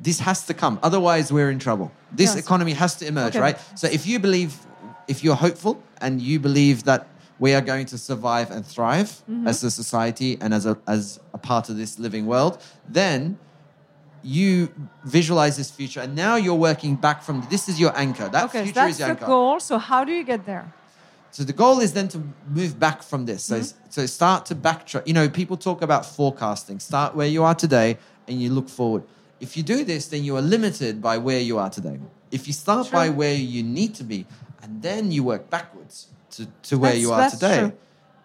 [0.00, 0.78] This has to come.
[0.82, 1.90] Otherwise, we're in trouble.
[2.12, 2.44] This Yes.
[2.44, 3.40] economy has to emerge, Okay.
[3.40, 3.58] right?
[3.74, 4.52] So if you believe,
[5.08, 7.06] if you're hopeful and you believe that
[7.40, 9.48] we are going to survive and thrive Mm-hmm.
[9.48, 12.58] as a society and as a, as a part of this living world,
[12.88, 13.38] then
[14.22, 14.68] you
[15.04, 16.00] visualize this future.
[16.00, 18.28] And now you're working back from this is your anchor.
[18.28, 19.26] That okay, so future that's is your the anchor.
[19.26, 19.60] goal.
[19.60, 20.72] So how do you get there?
[21.30, 23.44] So the goal is then to move back from this.
[23.44, 25.06] So, so start to backtrack.
[25.06, 26.80] You know, people talk about forecasting.
[26.80, 29.02] Start where you are today and you look forward.
[29.40, 31.98] If you do this, then you are limited by where you are today.
[32.30, 34.26] If you start by where you need to be
[34.62, 37.72] and then you work backwards to, to where That's- you are today, true.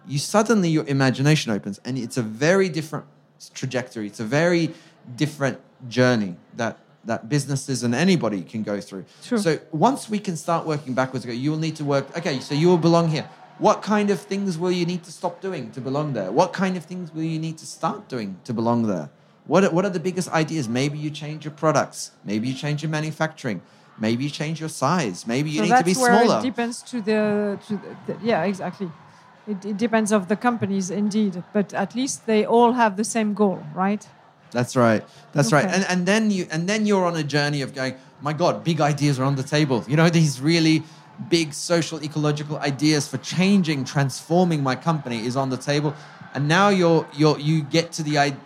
[0.07, 3.05] you suddenly your imagination opens and it's a very different
[3.53, 4.07] trajectory.
[4.07, 4.73] It's a very
[5.15, 9.03] different journey that that businesses and anybody can go through.
[9.23, 9.37] True.
[9.37, 12.17] So once we can start working backwards, you will need to work.
[12.17, 13.29] Okay, so you will belong here.
[13.59, 16.31] What kind of things will you need to stop doing to belong there?
[16.31, 19.09] What kind of things will you need to start doing to belong there?
[19.45, 20.69] What are, what are the biggest ideas?
[20.69, 22.11] Maybe you change your products.
[22.23, 23.61] Maybe you change your manufacturing.
[23.99, 25.27] Maybe you change your size.
[25.27, 26.39] Maybe you so need to be where smaller.
[26.39, 28.89] it depends to the, to the, the yeah exactly.
[29.45, 33.33] It, it depends of the companies indeed, but at least they all have the same
[33.33, 34.07] goal, right?
[34.51, 35.03] That's right.
[35.33, 35.65] That's right.
[35.65, 38.79] And and then you and then you're on a journey of going, my God, big
[38.79, 39.83] ideas are on the table.
[39.87, 40.83] You know, these really
[41.29, 45.93] big social ecological ideas for changing, transforming my company is on the table.
[46.33, 48.37] And now you're you're you get to the id-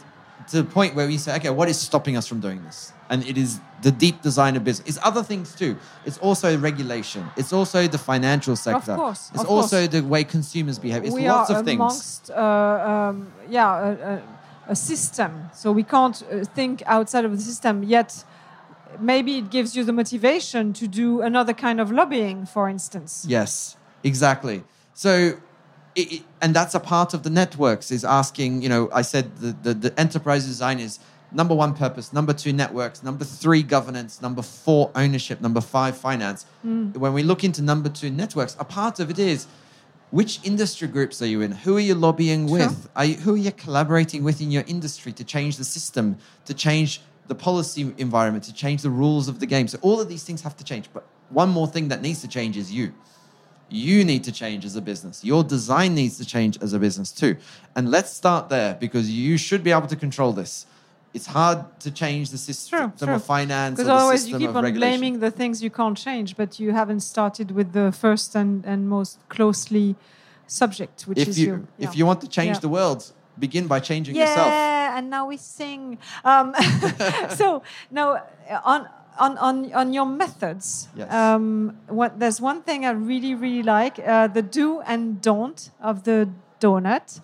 [0.50, 2.94] to the point where we say, okay, what is stopping us from doing this?
[3.10, 4.88] And it is the deep design of business.
[4.88, 5.78] It's other things too.
[6.06, 7.26] It's also regulation.
[7.38, 8.94] It's also the financial sector.
[8.94, 9.92] Of course, It's of also course.
[9.92, 11.04] the way consumers behave.
[11.06, 11.76] It's we lots of things.
[11.76, 12.36] amongst, uh,
[13.12, 14.24] um, yeah, a, a,
[14.70, 15.50] a system.
[15.54, 18.24] So we can't uh, think outside of the system yet.
[19.00, 23.26] Maybe it gives you the motivation to do another kind of lobbying, for instance.
[23.28, 24.64] Yes, exactly.
[24.94, 25.38] So,
[25.98, 29.26] it, it- and that's a part of the networks is asking, you know, I said
[29.38, 31.00] the, the, the enterprise design is
[31.32, 36.46] number one purpose, number two networks, number three governance, number four ownership, number five finance.
[36.66, 36.96] Mm.
[36.96, 39.48] When we look into number two networks, a part of it is
[40.12, 41.52] which industry groups are you in?
[41.52, 42.60] Who are you lobbying Sure.
[42.60, 42.90] with?
[42.96, 46.54] Are you, who are you collaborating with in your industry to change the system, to
[46.54, 49.68] change the policy environment, to change the rules of the game?
[49.68, 50.86] So all of these things have to change.
[50.94, 52.94] But one more thing that needs to change is you.
[53.70, 55.24] You need to change as a business.
[55.26, 57.36] Your design needs to change as a business too.
[57.76, 60.66] And let's start there because you should be able to control this.
[61.14, 63.16] It's hard to change the system True, true.
[63.16, 65.00] of finance Because the otherwise you keep on regulation.
[65.00, 68.88] blaming the things you can't change, but you haven't started with the first and, and
[68.88, 69.96] most closely
[70.46, 71.90] subject, which if is you your, yeah.
[71.90, 72.60] if you want to change Yeah.
[72.62, 74.48] the world, begin by changing yeah, yourself.
[74.48, 75.98] Yeah, and now we sing.
[76.24, 76.54] Um,
[77.36, 78.24] so now
[78.64, 78.88] on
[79.20, 80.88] on on on your methods.
[80.96, 81.12] Yes.
[81.12, 86.04] Um, what there's one thing I really really like: uh, the do and don't of
[86.04, 87.22] the donut.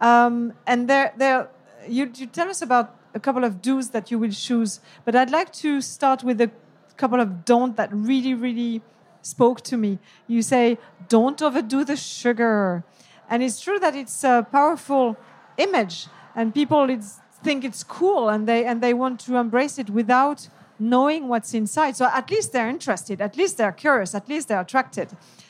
[0.00, 1.48] Um, and there there
[1.88, 5.30] you you tell us about a couple of do's that you will choose, but I'd
[5.30, 6.50] like to start with a
[6.96, 8.82] couple of don't that really really
[9.22, 9.98] spoke to me.
[10.26, 12.84] You say don't overdo the sugar.
[13.28, 15.16] And it's true that it's a powerful
[15.56, 19.90] image, and people it's, think it's cool, and they and they want to embrace it
[19.90, 20.48] without
[20.90, 21.96] knowing what's inside.
[21.96, 25.08] So at least they're interested, at least they're curious, at least they're attracted.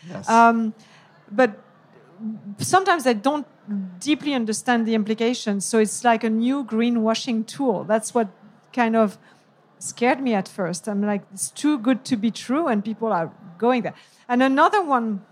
[0.08, 0.28] Yes.
[0.28, 0.74] Um,
[1.30, 1.50] but
[2.58, 3.46] sometimes they don't
[3.98, 5.64] deeply understand the implications.
[5.64, 7.84] So it's like a new greenwashing tool.
[7.84, 8.28] That's what
[8.72, 9.18] kind of
[9.78, 10.88] scared me at first.
[10.88, 13.94] I'm like, it's too good to be true, and people are going there.
[14.28, 15.24] And another one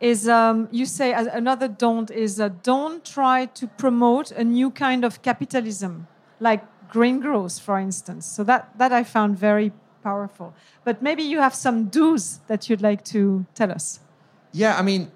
[0.00, 4.70] is um, you say uh, another don't is uh, don't try to promote a new
[4.70, 6.06] kind of capitalism,
[6.40, 8.26] like green growth, for instance.
[8.26, 9.72] So that that I found very
[10.02, 10.54] powerful.
[10.84, 14.00] But maybe you have some do's that you'd like to tell us.
[14.52, 15.10] Yeah, I mean,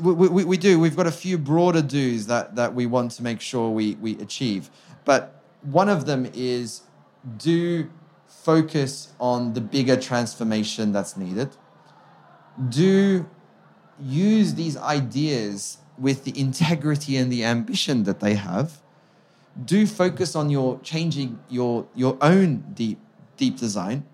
[0.00, 0.78] we, we, we do.
[0.78, 4.12] We've got a few broader do's that, that we want to make sure we, we
[4.18, 4.70] achieve.
[5.04, 6.82] But one of them is
[7.38, 7.90] do
[8.28, 11.50] focus on the bigger transformation that's needed.
[12.68, 13.26] Do
[14.00, 18.80] use these ideas with the integrity and the ambition that they have.
[19.64, 22.98] Do focus on your changing your your own deep
[23.36, 24.04] deep design.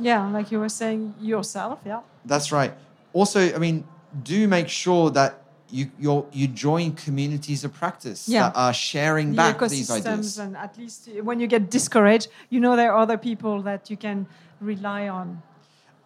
[0.00, 1.78] Yeah, like you were saying yourself.
[1.86, 2.00] Yeah.
[2.24, 2.72] That's right.
[3.12, 3.84] Also, I mean,
[4.22, 8.42] do make sure that you you you join communities of practice Yeah.
[8.48, 10.38] that are sharing The back these ideas.
[10.38, 13.96] and at least when you get discouraged, you know there are other people that you
[13.96, 14.26] can
[14.60, 15.42] rely on.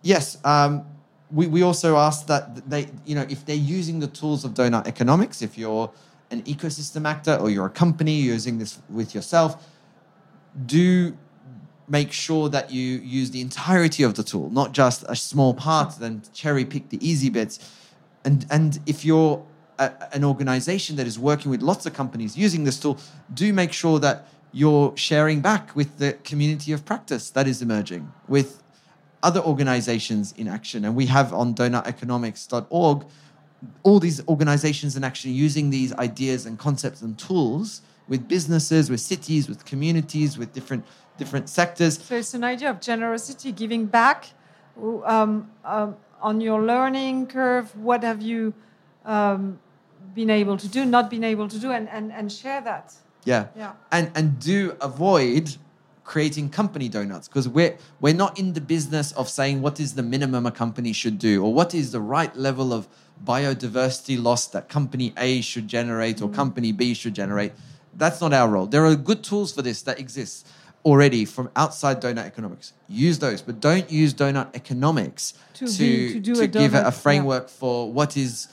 [0.02, 0.37] Yes.
[0.44, 0.83] Um,
[1.31, 4.87] we, we also ask that they, you know, if they're using the tools of Doughnut
[4.87, 5.90] Economics, if you're
[6.33, 9.68] an ecosystem actor or you're a company using this with yourself,
[10.66, 11.16] do
[11.88, 15.90] make sure that you use the entirety of the tool, not just a small part,
[15.90, 15.99] mm.
[15.99, 17.59] then cherry pick the easy bits.
[18.25, 19.45] And, and if you're
[19.79, 22.99] a, an organization that is working with lots of companies using this tool,
[23.33, 28.12] do make sure that you're sharing back with the community of practice that is emerging,
[28.29, 28.62] with
[29.23, 30.85] other organizations in action.
[30.85, 33.07] And we have on doughnuteconomics.org
[33.83, 39.01] all these organizations and actually using these ideas and concepts and tools with businesses, with
[39.01, 40.85] cities, with communities, with different
[41.18, 42.03] different sectors.
[42.03, 44.31] So it's an idea of generosity, giving back.
[45.05, 48.55] Um, um, on your learning curve, what have you
[49.05, 49.59] um,
[50.14, 52.94] been able to do, not been able to do, and, and, and share that.
[53.25, 53.46] Yeah.
[53.57, 53.72] Yeah.
[53.90, 55.57] And and do avoid
[56.05, 60.03] creating company donuts because we're we're not in the business of saying what is the
[60.03, 62.88] minimum a company should do or what is the right level of
[63.25, 66.35] biodiversity loss that company A should generate or mm.
[66.35, 67.53] company B should generate.
[67.94, 68.66] That's not our role.
[68.66, 70.48] There are good tools for this that exist
[70.85, 72.72] already from outside Doughnut Economics.
[72.88, 76.79] Use those, but don't use Doughnut Economics To to, be- to do a give it
[76.79, 76.90] donut, a yeah.
[76.90, 78.48] framework for what is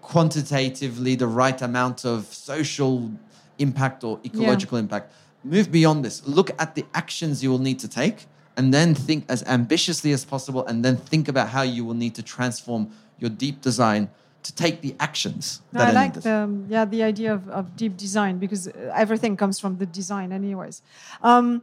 [0.00, 3.10] quantitatively the right amount of social
[3.58, 5.12] impact or ecological impact.
[5.44, 6.26] Move beyond this.
[6.26, 10.24] Look at the actions you will need to take and then think as ambitiously as
[10.24, 14.10] possible and then think about how you will need to transform your deep design
[14.42, 17.76] to take the actions No, that I like the um, yeah the idea of, of
[17.76, 20.82] deep design because uh, everything comes from the design, anyways.
[21.22, 21.62] Um,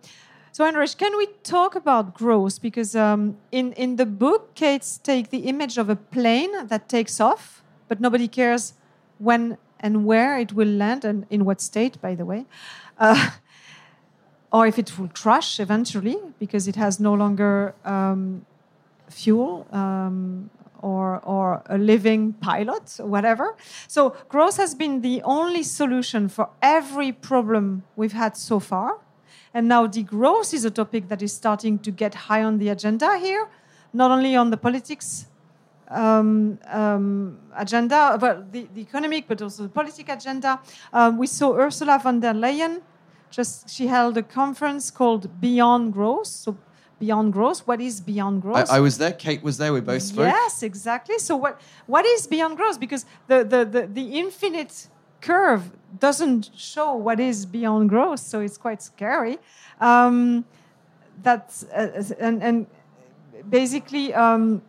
[0.51, 2.61] so, Erinch, can we talk about growth?
[2.61, 7.19] Because um, in in the book, Kate take the image of a plane that takes
[7.19, 8.73] off, but nobody cares
[9.17, 12.45] when and where it will land and in what state, by the way.
[12.97, 13.31] Uh,
[14.51, 18.45] or if it will crash eventually because it has no longer um,
[19.09, 20.49] fuel um,
[20.85, 23.55] or, or a living pilot or whatever.
[23.87, 28.99] So, growth has been the only solution for every problem we've had so far.
[29.51, 33.17] And now, degrowth is a topic that is starting to get high on the agenda
[33.17, 33.47] here,
[33.93, 35.25] not only on the politics
[35.89, 40.59] um, um, agenda, but the, the economic, but also the political agenda.
[40.93, 42.81] Um, we saw Ursula von der Leyen.
[43.31, 46.27] Just she held a conference called Beyond Growth.
[46.27, 46.55] So,
[46.99, 47.67] Beyond Growth.
[47.67, 48.69] What is Beyond Growth?
[48.71, 50.27] I, I was there, Kate was there, we both spoke.
[50.27, 51.19] Yes, exactly.
[51.19, 52.79] So what what is beyond growth?
[52.79, 54.87] Because the the, the, the infinite
[55.21, 59.37] curve doesn't show what is beyond growth, so it's quite scary.
[59.81, 60.45] Um,
[61.21, 62.67] that's uh, and and
[63.49, 64.13] basically.
[64.13, 64.61] Um,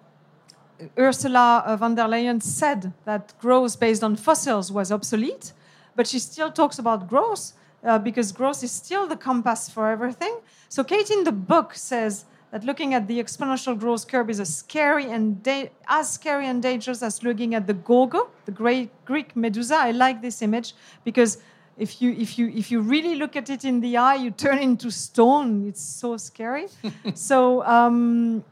[0.99, 5.55] Ursula von der Leyen said that growth based on fossils was obsolete,
[5.95, 10.39] but she still talks about growth uh, because growth is still the compass for everything.
[10.69, 14.47] So, Kate in the book says that looking at the exponential growth curve is a
[14.47, 19.37] scary and da- as scary and dangerous as looking at the Gorgo, the great Greek
[19.37, 19.77] Medusa.
[19.77, 21.39] I like this image because
[21.79, 24.59] if you if you if you really look at it in the eye, you turn
[24.59, 25.69] into stone.
[25.69, 26.67] It's so scary.
[27.15, 27.65] so.
[27.65, 28.45] Um,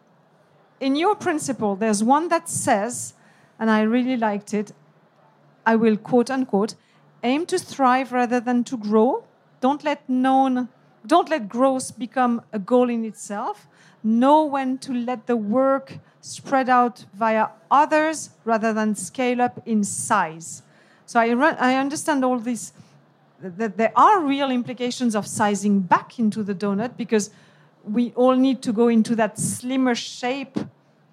[0.81, 3.15] in your principle, there's one that says,
[3.59, 4.73] and I really liked it,
[5.65, 6.75] I will quote unquote,
[7.25, 9.25] aim to thrive rather than to grow.
[9.61, 10.69] Don't let known,
[11.07, 13.67] don't let growth become a goal in itself.
[14.03, 19.83] Know when to let the work spread out via others rather than scale up in
[19.83, 20.63] size.
[21.07, 21.29] So I,
[21.59, 22.73] I understand all this
[23.41, 27.31] that there are real implications of sizing back into the donut because
[27.83, 30.57] we all need to go into that slimmer shape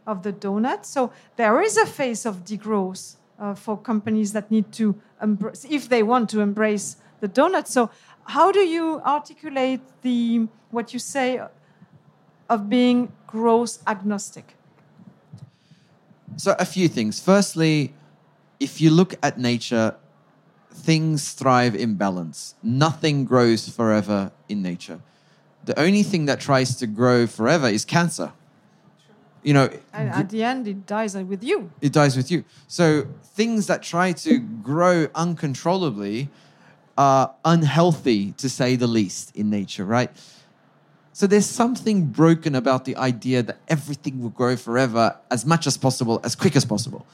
[0.07, 0.86] of the donut.
[0.86, 5.89] So there is a phase of degrowth uh, for companies that need to embrace, if
[5.89, 7.67] they want to embrace the donut.
[7.67, 7.89] So
[8.25, 11.41] how do you articulate the what you say
[12.49, 14.55] of being growth agnostic?
[16.37, 17.19] So, a few things.
[17.19, 17.93] Firstly,
[18.59, 19.95] if you look at nature,
[20.71, 22.55] things thrive in balance.
[22.63, 25.01] Nothing grows forever in nature.
[25.65, 28.31] The only thing that tries to grow forever is cancer.
[29.43, 31.71] You know, And at the end, it dies with you.
[31.81, 32.43] it dies with you.
[32.67, 36.29] So things that try to grow uncontrollably
[36.97, 40.11] are unhealthy, to say the least, in nature, right?
[41.13, 45.77] So there's something broken about the idea that everything will grow forever as much as
[45.77, 47.05] possible, as quick as possible.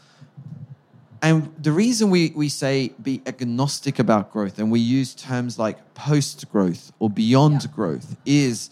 [1.21, 5.77] And the reason we, we say be agnostic about growth and we use terms like
[5.95, 7.71] post growth or beyond Yeah.
[7.75, 8.69] growth is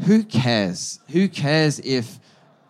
[0.00, 0.98] who cares?
[1.10, 2.18] Who cares if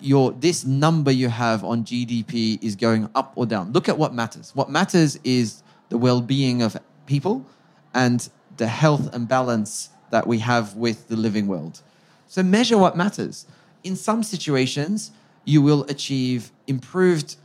[0.05, 3.73] your this number you have on GDP is going up or down?
[3.73, 4.53] Look at what matters.
[4.55, 6.77] What matters is the well-being of
[7.07, 7.47] people
[7.95, 11.81] and the health and balance that we have with the living world.
[12.29, 13.47] So measure what matters.
[13.83, 15.11] In some situations,
[15.45, 17.37] you will achieve improved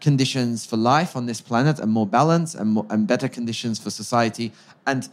[0.00, 3.90] conditions for life on this planet and more balance and, more, and better conditions for
[3.90, 4.52] society.
[4.86, 5.08] And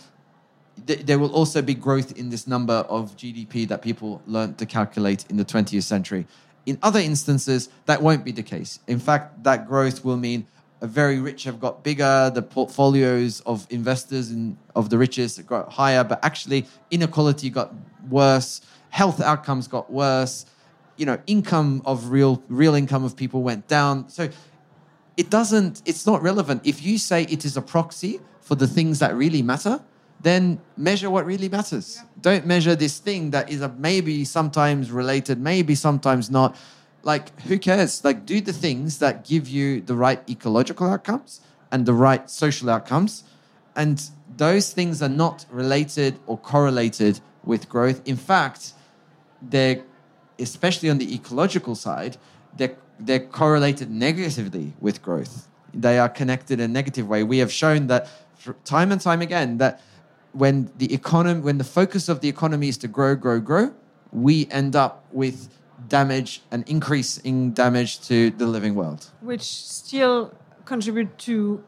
[0.88, 4.66] th- there will also be growth in this number of GDP that people learned to
[4.66, 6.26] calculate in the 20th century.
[6.70, 8.80] In other instances, that won't be the case.
[8.86, 10.46] In fact, that growth will mean
[10.82, 15.72] a very rich have got bigger, the portfolios of investors and of the richest got
[15.74, 17.74] higher, but actually inequality got
[18.08, 18.62] worse,
[18.92, 20.46] health outcomes got worse,
[20.96, 24.08] you know, income of real real income of people went down.
[24.08, 24.30] So
[25.18, 29.00] it doesn't it's not relevant if you say it is a proxy for the things
[29.00, 29.82] that really matter
[30.22, 32.02] then measure what really matters.
[32.20, 36.56] Don't measure this thing that is a maybe sometimes related maybe sometimes not.
[37.04, 38.04] Like who cares?
[38.04, 41.42] Like do the things that give you the right ecological outcomes
[41.72, 43.24] and the right social outcomes.
[43.76, 44.02] And
[44.36, 48.02] those things are not related or correlated with growth.
[48.06, 48.74] In fact
[49.42, 49.84] they're
[50.40, 52.18] especially on the ecological side,
[52.56, 55.48] they're, they're correlated negatively with growth.
[55.74, 57.24] They are connected in a negative way.
[57.24, 58.08] We have shown that
[58.66, 59.82] time and time again that
[60.34, 63.74] when the economy, when the focus of the economy is to grow, grow, grow,
[64.12, 65.50] we end up with
[65.88, 69.10] damage, an increase in damage to the living world.
[69.22, 70.34] which still
[70.66, 71.64] contribute to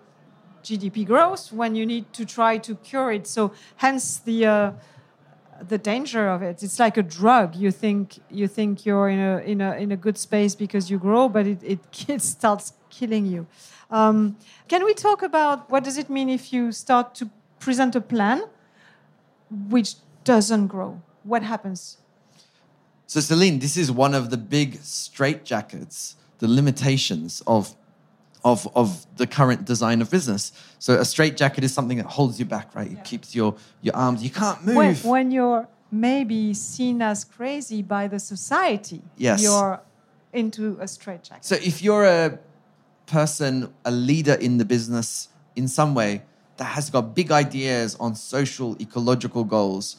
[0.64, 3.26] GDP growth when you need to try to cure it.
[3.28, 4.72] So hence the uh,
[5.68, 6.64] the danger of it.
[6.64, 7.56] It's like a drug.
[7.56, 11.00] You think you think you're in a in a in a good space because you
[11.00, 13.48] grow, but it it, it starts killing you.
[13.90, 14.38] Um,
[14.68, 17.30] can we talk about what does it mean if you start to
[17.62, 18.44] present a plan
[19.70, 19.96] which
[20.26, 21.02] doesn't grow?
[21.24, 21.98] What happens?
[23.08, 27.76] So, Celine, this is one of the big straitjackets, the limitations of,
[28.44, 30.52] of, of the current design of business.
[30.80, 32.92] So, a straitjacket is something that holds you back, right?
[32.92, 34.76] It keeps your, your arms, you can't move.
[34.76, 39.44] when, when you're maybe seen as crazy by the society, Yes.
[39.44, 39.82] you're
[40.32, 41.44] into a straitjacket.
[41.44, 42.40] So, if you're a
[43.08, 46.24] person, a leader in the business in some way
[46.62, 49.98] that has got big ideas on social, ecological goals,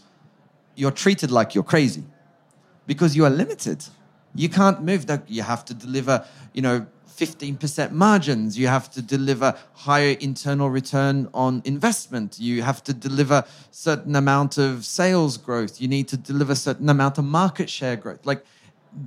[0.76, 2.04] you're treated like you're crazy
[2.86, 3.84] because you are limited.
[4.36, 5.28] You can't move that.
[5.28, 6.86] You have to deliver, you know,
[7.16, 8.56] 15% margins.
[8.56, 12.38] You have to deliver higher internal return on investment.
[12.38, 15.80] You have to deliver certain amount of sales growth.
[15.80, 18.24] You need to deliver certain amount of market share growth.
[18.24, 18.44] Like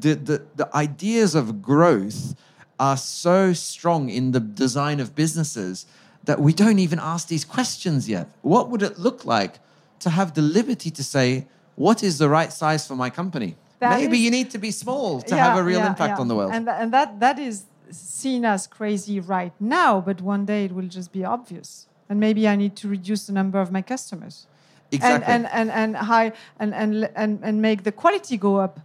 [0.01, 2.36] the, the, the ideas of growth
[2.82, 5.86] are so strong in the design of businesses
[6.26, 8.28] that we don't even ask these questions yet.
[8.41, 9.59] What would it look like
[9.99, 13.55] to have the liberty to say, what is the right size for my company?
[13.80, 16.15] That Maybe is- you need to be small to Yeah, have a real yeah, impact
[16.17, 16.21] yeah.
[16.21, 16.51] on the world.
[16.53, 20.88] And, and that, that is seen as crazy right now, but one day it will
[20.88, 21.88] just be obvious.
[22.09, 24.47] And maybe I need to reduce the number of my customers.
[24.91, 25.34] exactly.
[25.34, 28.80] And, and, and, and, high, and, and, and, and make the quality go up.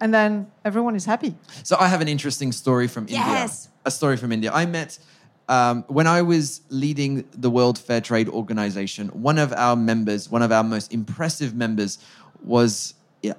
[0.00, 1.34] And then everyone is happy.
[1.62, 3.66] So I have an interesting story from Yes.
[3.66, 3.70] India.
[3.86, 4.50] A story from India.
[4.52, 4.98] I met
[5.48, 9.08] um, when I was leading the World Fair Trade Organization.
[9.08, 11.98] One of our members, one of our most impressive members,
[12.42, 12.94] was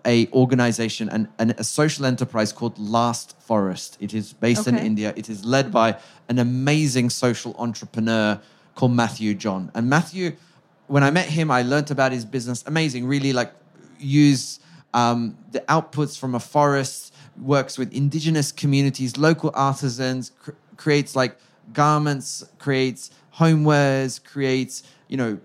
[0.06, 3.98] a organization and an, a social enterprise called Last Forest.
[4.00, 5.14] It is based in India.
[5.16, 5.98] It is led by
[6.30, 8.40] an amazing social entrepreneur
[8.74, 9.72] called Matthew John.
[9.76, 10.36] And Matthew,
[10.88, 12.64] when I met him, I learned about his business.
[12.66, 13.54] Amazing, really like
[14.00, 14.60] use
[14.94, 21.38] um, the outputs from a forest, works with indigenous communities, local artisans, cr- creates like
[21.74, 25.38] garments, creates homewares, creates you know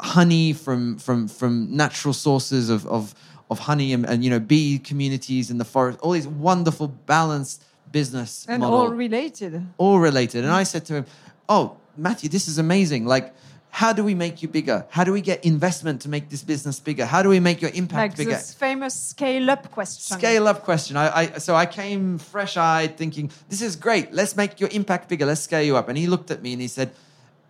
[0.00, 3.14] honey from from from natural sources of of,
[3.50, 5.98] of honey and, and you know bee communities in the forest.
[6.00, 9.66] All these wonderful balanced business And model all related.
[9.78, 10.44] all related.
[10.44, 11.06] And I said to him,
[11.48, 13.04] "Oh, Matthew, this is amazing.
[13.06, 13.34] Like,
[13.70, 14.86] how do we make you bigger?
[14.90, 17.06] How do we get investment to make this business bigger?
[17.06, 18.30] How do we make your impact like bigger?
[18.32, 20.18] this famous scale-up question.
[20.18, 20.96] Scale up question.
[20.96, 24.12] I, I so I came fresh eyed thinking, this is great.
[24.12, 25.24] Let's make your impact bigger.
[25.24, 25.88] Let's scale you up.
[25.88, 26.92] And he looked at me and he said,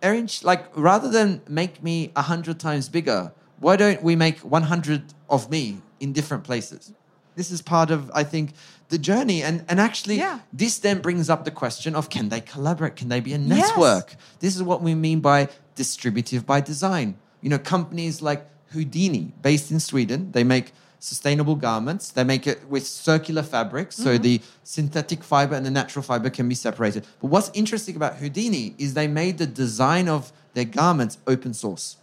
[0.01, 5.13] Erinch, like rather than make me a hundred times bigger, why don't we make 100
[5.29, 6.93] of me in different places?
[7.35, 8.53] This is part of, I think,
[8.91, 9.41] the journey.
[9.41, 10.39] And, and actually, Yeah.
[10.53, 12.95] this then brings up the question of can they collaborate?
[12.95, 13.69] Can they be a Yes.
[13.69, 14.15] network?
[14.39, 17.15] This is what we mean by distributive by design.
[17.41, 18.41] You know, companies like
[18.73, 22.11] Houdini, based in Sweden, they make sustainable garments.
[22.11, 24.23] They make it with circular fabrics, so Mm-hmm.
[24.23, 27.01] the synthetic fiber and the natural fiber can be separated.
[27.21, 31.95] But what's interesting about Houdini is they made the design of their garments open source.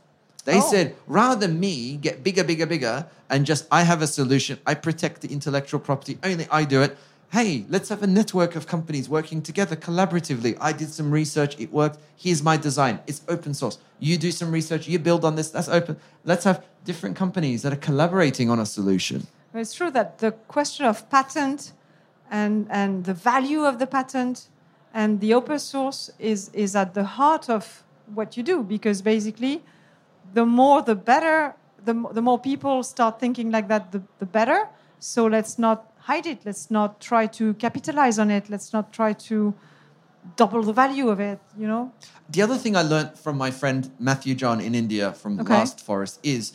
[0.49, 0.71] They Oh.
[0.71, 4.73] said, rather than me get bigger, bigger, bigger, and just I have a solution, I
[4.73, 6.97] protect the intellectual property, only I do it.
[7.31, 10.57] Hey, let's have a network of companies working together collaboratively.
[10.59, 11.99] I did some research, it worked.
[12.17, 13.01] Here's my design.
[13.07, 13.77] It's open source.
[13.99, 15.99] You do some research, you build on this, that's open.
[16.25, 19.27] Let's have different companies that are collaborating on a solution.
[19.53, 21.73] It's true that the question of patent
[22.31, 24.49] and, and the value of the patent
[24.95, 27.85] and the open source is, is at the heart of
[28.15, 29.63] what you do because basically
[30.35, 31.55] the more the better,
[31.85, 34.69] the, the more people start thinking like that, the, the better.
[34.99, 36.41] So let's not hide it.
[36.45, 38.51] Let's not try to capitalize on it.
[38.51, 39.55] Let's not try to
[40.37, 41.93] double the value of it, you know?
[42.29, 45.55] The other thing I learned from my friend Matthew John in India from Okay.
[45.55, 46.53] Last Forest is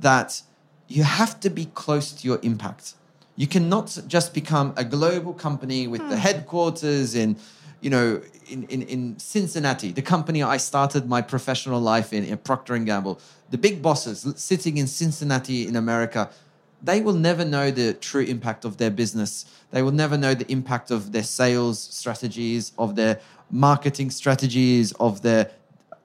[0.00, 0.42] that
[0.88, 2.94] you have to be close to your impact.
[3.36, 6.26] You cannot just become a global company with the hmm.
[6.26, 7.36] headquarters in,
[7.84, 12.38] you know, in, in, in Cincinnati, the company I started my professional life in, in
[12.38, 13.20] Procter and Gamble.
[13.50, 16.30] The big bosses sitting in Cincinnati in America,
[16.82, 19.44] they will never know the true impact of their business.
[19.70, 23.20] They will never know the impact of their sales strategies, of their
[23.50, 25.50] marketing strategies, of their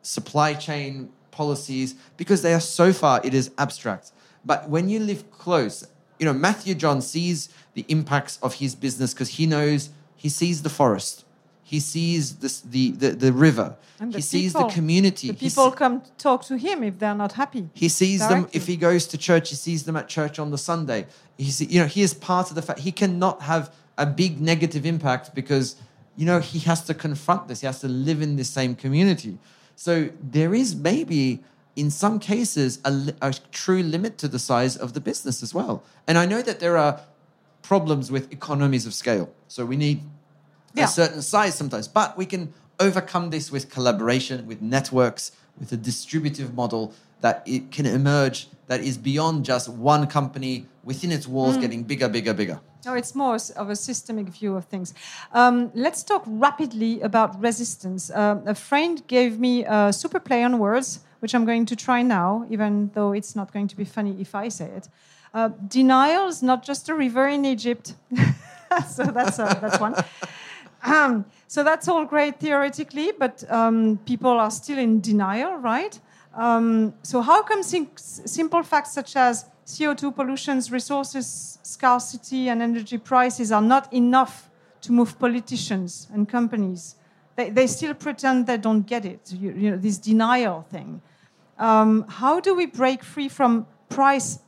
[0.02, 4.12] supply chain policies, because they are so far, it is abstract.
[4.44, 5.88] But when you live close,
[6.20, 10.64] you know, Matthew John sees the impacts of his business because he knows, he sees
[10.64, 11.24] the forest,
[11.70, 15.28] he sees this, the, the, the river, And the he sees the community.
[15.28, 17.70] The he people come talk to him if they're not happy.
[17.76, 19.52] he sees them if he goes to church.
[19.52, 21.06] He sees them at church on the Sunday.
[21.38, 24.42] He see, you know he is part of the fact he cannot have a big
[24.42, 25.76] negative impact because
[26.18, 27.62] you know he has to confront this.
[27.62, 29.38] He has to live in the same community.
[29.76, 31.44] So there is maybe
[31.76, 35.84] in some cases a, a true limit to the size of the business as well.
[36.08, 37.02] And I know that there are
[37.62, 39.28] problems with economies of scale.
[39.48, 40.02] So we need
[40.74, 40.86] Yeah.
[40.86, 45.78] a certain size sometimes, but we can overcome this with collaboration, with networks, with a
[45.78, 51.58] distributive model that it can emerge that is beyond just one company within its walls
[51.58, 51.62] Mm.
[51.62, 52.60] getting bigger, bigger, bigger.
[52.86, 54.94] No, it's more of a systemic view of things.
[55.34, 58.10] Um, let's talk rapidly about resistance.
[58.12, 62.02] Um, a friend gave me a super play on words, which I'm going to try
[62.04, 64.88] now, even though it's not going to be funny if I say it.
[65.34, 67.96] Uh, denial is not just a river in Egypt.
[68.96, 69.96] so that's, uh, that's one.
[70.84, 76.00] Um, so that's all great theoretically, but um, people are still in denial, right?
[76.34, 82.98] Um, so how come sim- simple facts such as CO2 pollutions, resources scarcity, and energy
[82.98, 84.50] prices are not enough
[84.82, 86.96] to move politicians and companies?
[87.36, 89.32] They, they still pretend they don't get it.
[89.32, 91.02] You, you know this denial thing.
[91.58, 94.40] Um, how do we break free from price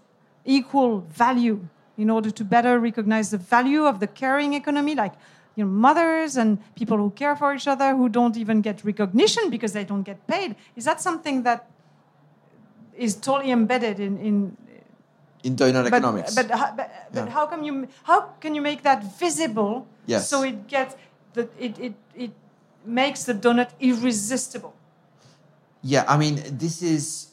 [0.46, 1.68] equal value
[1.98, 5.14] in order to better recognize the value of the caring economy, like
[5.56, 9.50] you know, mothers and people who care for each other who don't even get recognition
[9.50, 10.56] because they don't get paid?
[10.76, 11.70] Is that something that
[12.98, 14.58] is totally embedded in, in
[15.44, 16.36] In donut but, economics.
[16.36, 17.30] But, but, but Yeah.
[17.30, 20.30] how can you how can you make that visible Yes.
[20.30, 20.96] so it gets
[21.34, 22.32] the, it, it, it
[22.86, 24.74] makes the donut irresistible?
[25.84, 27.28] Yeah, I mean, this is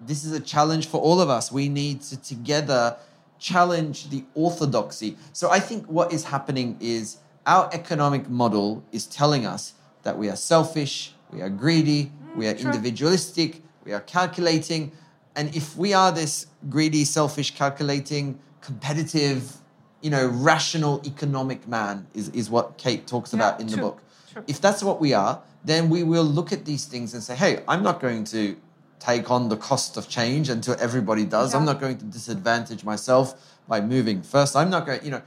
[0.00, 1.52] this is a challenge for all of us.
[1.52, 2.96] We need to together
[3.38, 5.16] challenge the orthodoxy.
[5.32, 10.28] So I think what is happening is our economic model is telling us that we
[10.28, 14.92] are selfish, we are greedy, mm, we are individualistic, we are calculating,
[15.36, 19.56] and if we are this greedy, selfish, calculating, competitive,
[20.00, 24.00] you know, rational economic man is, is what Kate talks Yeah, about in the book.
[24.32, 24.42] true.
[24.46, 27.62] If that's what we are, then we will look at these things and say, hey,
[27.68, 28.56] I'm not going to
[28.98, 31.54] take on the cost of change until everybody does.
[31.54, 34.56] I'm not going to disadvantage myself by moving first.
[34.56, 35.22] I'm not going, you know.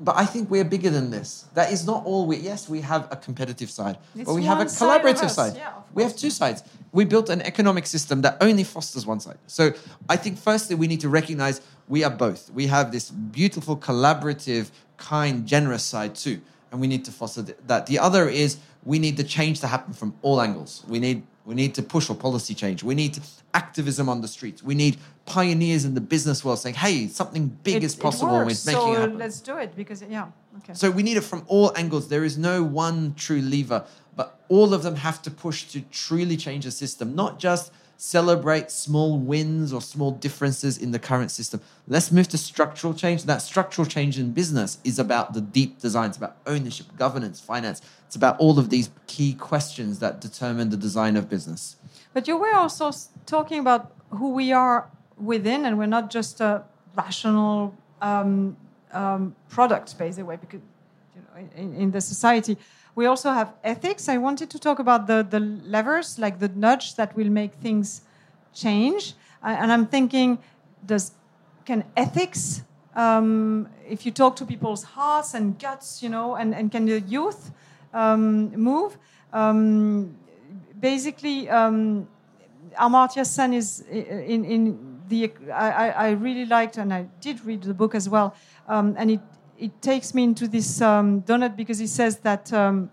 [0.00, 1.46] But I think we're bigger than this.
[1.54, 4.60] That is not all we, yes, we have a competitive side, It's but we have
[4.60, 5.56] a side collaborative side.
[5.56, 6.62] yeah, we have two sides.
[6.92, 9.38] We built an economic system that only fosters one side.
[9.48, 9.72] So
[10.08, 12.50] I think firstly, we need to recognize we are both.
[12.50, 16.40] We have this beautiful, collaborative, kind, generous side too.
[16.70, 17.86] And we need to foster that.
[17.86, 20.84] The other is we need the change to happen from all angles.
[20.86, 22.82] We need We need to push for policy change.
[22.82, 23.18] We need
[23.54, 24.62] activism on the streets.
[24.62, 28.34] We need pioneers in the business world saying, "Hey, something big It- is it possible
[28.34, 30.26] works, with making so it happen." let's do it because yeah.
[30.58, 30.74] Okay.
[30.74, 32.08] So we need it from all angles.
[32.08, 36.36] There is no one true lever, but all of them have to push to truly
[36.36, 41.60] change the system, not just celebrate small wins or small differences in the current system.
[41.88, 43.24] Let's move to structural change.
[43.24, 46.10] That structural change in business is about the deep design.
[46.10, 47.82] It's about ownership, governance, finance.
[48.06, 51.74] It's about all of these key questions that determine the design of business.
[52.14, 52.92] But you were also
[53.26, 54.88] talking about who we are
[55.18, 56.62] within, and we're not just a
[56.96, 58.56] rational um,
[58.92, 60.60] um, product, basically, because
[61.16, 62.56] you know, in, in the society.
[62.98, 64.08] We also have ethics.
[64.08, 68.02] I wanted to talk about the, the levers, like the nudge that will make things
[68.52, 69.14] change.
[69.40, 70.38] Uh, and I'm thinking,
[70.84, 71.12] does
[71.64, 72.62] can ethics,
[72.96, 76.98] um, if you talk to people's hearts and guts, you know, and, and can the
[76.98, 77.52] youth
[77.94, 78.98] um, move?
[79.32, 80.16] Um,
[80.80, 82.08] basically, um,
[82.76, 85.30] Amartya Sen is in, in the.
[85.54, 88.34] I, I- really liked, and I did read the book as well,
[88.66, 89.20] um, and it
[89.58, 92.52] it takes me into this um, donut because he says that.
[92.52, 92.90] Um,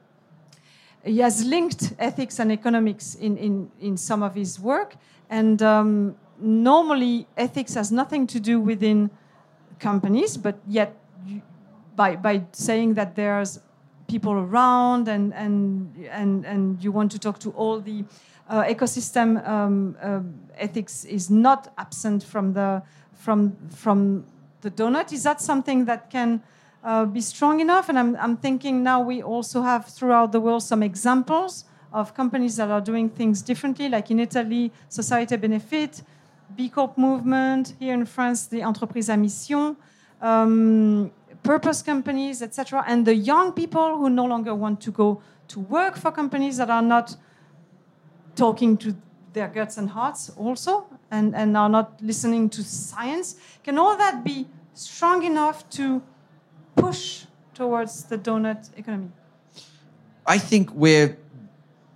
[1.06, 4.96] he has linked ethics and economics in, in, in some of his work.
[5.30, 9.12] And um, normally, ethics has nothing to do within
[9.80, 10.96] companies, but yet,
[11.96, 13.60] by, by saying that there's
[14.08, 18.04] people around and, and, and, and you want to talk to all the
[18.50, 22.82] uh, ecosystem, um, um, ethics is not absent from the,
[23.14, 24.26] from, from
[24.62, 25.12] the donut.
[25.12, 26.44] Is that something that can
[26.86, 27.90] uh, be strong enough.
[27.90, 32.56] And I'm, I'm thinking now we also have throughout the world some examples of companies
[32.58, 36.04] that are doing things differently, like in Italy, Societe Benefit,
[36.56, 39.76] B Corp movement, here in France, the Entreprise à Mission,
[40.22, 41.12] um,
[41.42, 42.84] purpose companies, etc.
[42.88, 46.70] And the young people who no longer want to go to work for companies that
[46.70, 47.16] are not
[48.36, 48.96] talking to
[49.34, 53.36] their guts and hearts also and, and are not listening to science.
[53.64, 56.02] Can all that be strong enough to
[56.76, 59.10] push towards the donut economy?
[60.26, 61.18] I think we're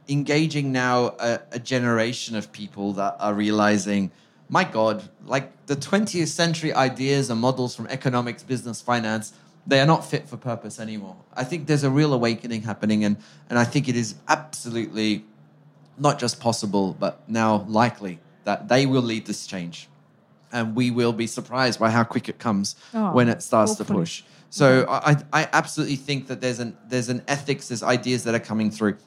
[0.08, 4.12] engaging now a, a generation of people that are realizing,
[4.50, 9.34] my God, like the 20th century ideas and models from economics, business, finance,
[9.68, 11.16] they are not fit for purpose anymore.
[11.36, 13.18] I think there's a real awakening happening, and,
[13.50, 15.26] and I think it is absolutely
[15.98, 19.88] not just possible, but now likely that they will lead this change.
[20.52, 23.86] And we will be surprised by how quick it comes Oh, when it starts to
[23.86, 24.24] push.
[24.50, 25.24] So mm-hmm.
[25.34, 28.72] I, I absolutely think that there's an there's an ethics, there's ideas that are coming
[28.72, 28.98] through.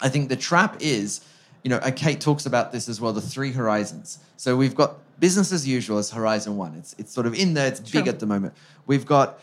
[0.00, 1.20] I think the trap is,
[1.62, 4.18] you know, Kate talks about this as well, the three horizons.
[4.36, 6.74] So we've got business as usual as horizon one.
[6.74, 8.54] It's it's sort of in there, it's big at the moment.
[8.86, 9.40] We've got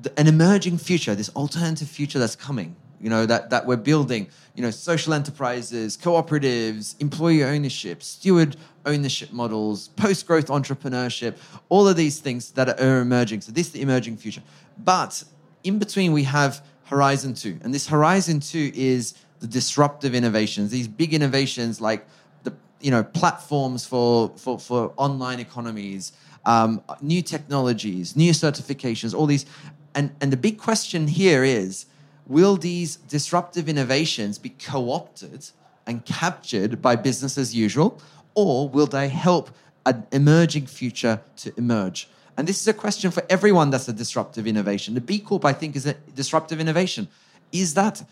[0.00, 4.28] the, an emerging future, this alternative future that's coming, you know, that, that we're building,
[4.54, 11.36] you know, social enterprises, cooperatives, employee ownership, steward ownership models, post growth entrepreneurship,
[11.68, 13.40] all of these things that are emerging.
[13.40, 14.42] So, this is the emerging future.
[14.78, 15.22] But
[15.64, 17.60] in between, we have Horizon 2.
[17.62, 22.06] And this Horizon 2 is the disruptive innovations, these big innovations like
[22.44, 26.12] the you know platforms for for, for online economies,
[26.44, 29.46] um, new technologies, new certifications, all these.
[29.94, 31.84] And, and the big question here is
[32.32, 35.50] will these disruptive innovations be co opted
[35.86, 38.00] and captured by business as usual,
[38.34, 39.50] or will they help
[39.84, 42.08] an emerging future to emerge?
[42.36, 44.94] And this is a question for everyone that's a disruptive innovation.
[44.94, 47.08] The B Corp, I think, is a disruptive innovation.
[47.52, 48.02] Is that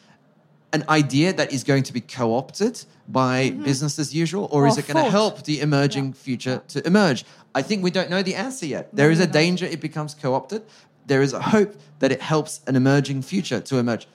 [0.73, 3.64] an idea that is going to be co opted by mm-hmm.
[3.64, 6.25] business as usual, or, is it going to help the emerging Yeah.
[6.27, 7.25] future to emerge?
[7.55, 8.85] I think we don't know the answer yet.
[8.93, 10.62] There is a danger it becomes co opted.
[11.11, 14.07] There is a hope that it helps an emerging future to emerge.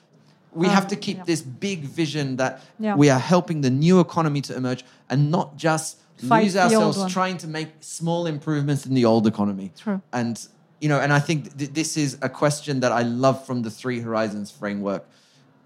[0.53, 1.23] We have Um, to keep yeah.
[1.31, 2.95] this big vision that Yeah.
[2.95, 5.97] we are helping the new economy to emerge and not just
[6.29, 9.67] Fight lose ourselves trying to make small improvements in the old economy.
[9.83, 9.99] True.
[10.13, 10.35] And
[10.79, 13.69] you know, and I think th- this is a question that I love from the
[13.79, 15.03] Three Horizons framework.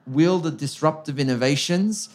[0.07, 2.09] Will the disruptive innovations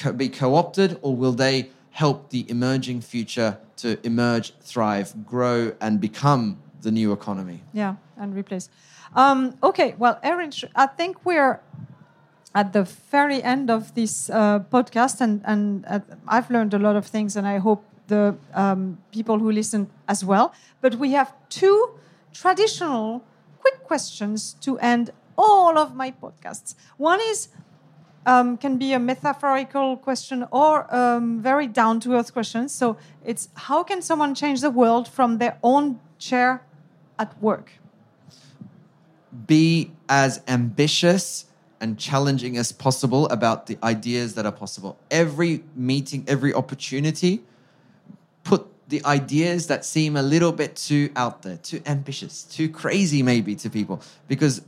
[0.00, 1.56] co- be co-opted, or will they
[1.90, 7.58] help the emerging future to emerge, thrive, grow, and become the new economy?
[7.72, 8.68] Yeah, and replace.
[9.14, 11.60] Um, okay, well, Erinch, I think we're
[12.54, 16.96] at the very end of this uh, podcast, and and uh, I've learned a lot
[16.96, 20.52] of things, and I hope the um, people who listen as well.
[20.80, 21.90] But we have two
[22.32, 23.22] traditional
[23.60, 26.74] quick questions to end all of my podcasts.
[26.96, 27.48] One is
[28.26, 32.68] um, can be a metaphorical question or um, very down to earth question.
[32.68, 36.62] So it's how can someone change the world from their own chair
[37.18, 37.72] at work?
[39.46, 41.46] Be as ambitious
[41.80, 44.98] and challenging as possible about the ideas that are possible.
[45.10, 47.42] Every meeting, every opportunity,
[48.42, 53.22] put the ideas that seem a little bit too out there, too ambitious, too crazy,
[53.22, 54.02] maybe to people.
[54.26, 54.62] Because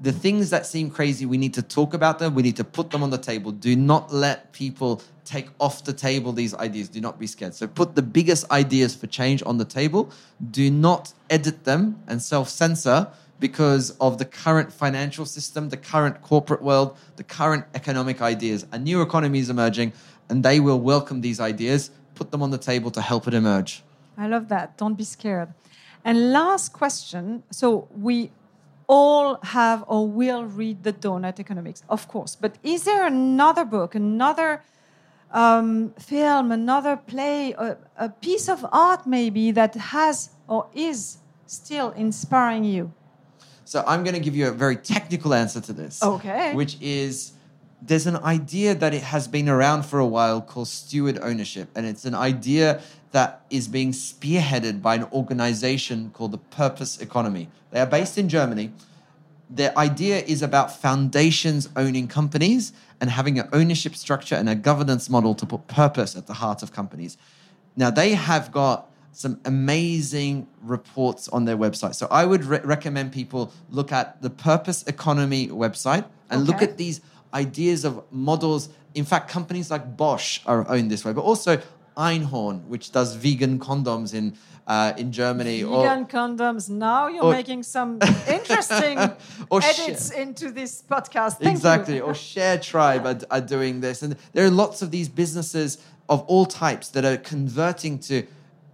[0.00, 2.34] the things that seem crazy, we need to talk about them.
[2.34, 3.52] We need to put them on the table.
[3.52, 6.88] Do not let people take off the table these ideas.
[6.88, 7.54] Do not be scared.
[7.54, 10.10] So put the biggest ideas for change on the table.
[10.50, 13.08] Do not edit them and self censor
[13.40, 18.66] because of the current financial system, the current corporate world, the current economic ideas.
[18.70, 19.92] A new economy is emerging,
[20.28, 23.82] and they will welcome these ideas, put them on the table to help it emerge.
[24.16, 24.76] I love that.
[24.76, 25.48] Don't be scared.
[26.04, 27.42] And last question.
[27.50, 28.30] So we
[28.86, 32.36] all have or will read the Doughnut Economics, of course.
[32.36, 34.62] But is there another book, another
[35.30, 41.90] um, film, another play, a, a piece of art maybe that has or is still
[41.92, 42.92] inspiring you?
[43.70, 46.02] So I'm going to give you a very technical answer to this.
[46.02, 46.52] Okay.
[46.56, 47.34] Which is
[47.80, 51.68] there's an idea that it has been around for a while called steward ownership.
[51.76, 52.80] And it's an idea
[53.12, 57.48] that is being spearheaded by an organization called the Purpose Economy.
[57.70, 58.72] They are based in Germany.
[59.48, 65.08] Their idea is about foundations owning companies and having an ownership structure and a governance
[65.08, 67.16] model to put purpose at the heart of companies.
[67.76, 71.94] Now, they have got some amazing reports on their website.
[71.94, 76.76] So I would re- recommend people look at the Purpose Economy website and look at
[76.76, 77.00] these
[77.34, 78.68] ideas of models.
[78.94, 81.60] In fact, companies like Bosch are owned this way, but also
[81.96, 84.36] Einhorn, which does vegan condoms in
[84.66, 86.70] uh, in Germany, or Vegan condoms.
[86.70, 87.98] Now you're or- making some
[88.28, 88.98] interesting
[89.50, 91.38] Or edits into this podcast.
[91.38, 95.78] Thank exactly, or Sharetribe are, are doing this, and there are lots of these businesses
[96.08, 98.26] of all types that are converting to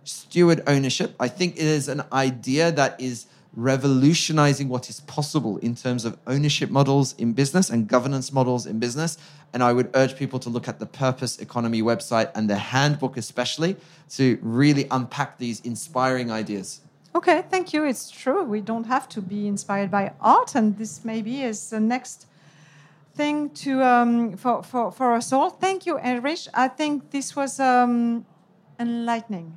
[0.07, 1.15] steward ownership.
[1.19, 6.19] I think it is an idea that is revolutionizing what is possible in terms of
[6.27, 9.17] ownership models in business and governance models in business.
[9.53, 13.17] And I would urge people to look at the Purpose Economy website and the handbook,
[13.17, 13.77] especially,
[14.11, 16.83] to really unpack these inspiring ideas.
[17.15, 17.85] Okay, thank you.
[17.85, 18.45] It's true.
[18.45, 22.27] We don't have to be inspired by art, and this maybe is the next
[23.15, 25.49] thing to um, for, for for us all.
[25.49, 26.49] Thank you, Erinch.
[26.53, 28.27] I think this was um,
[28.79, 29.57] enlightening.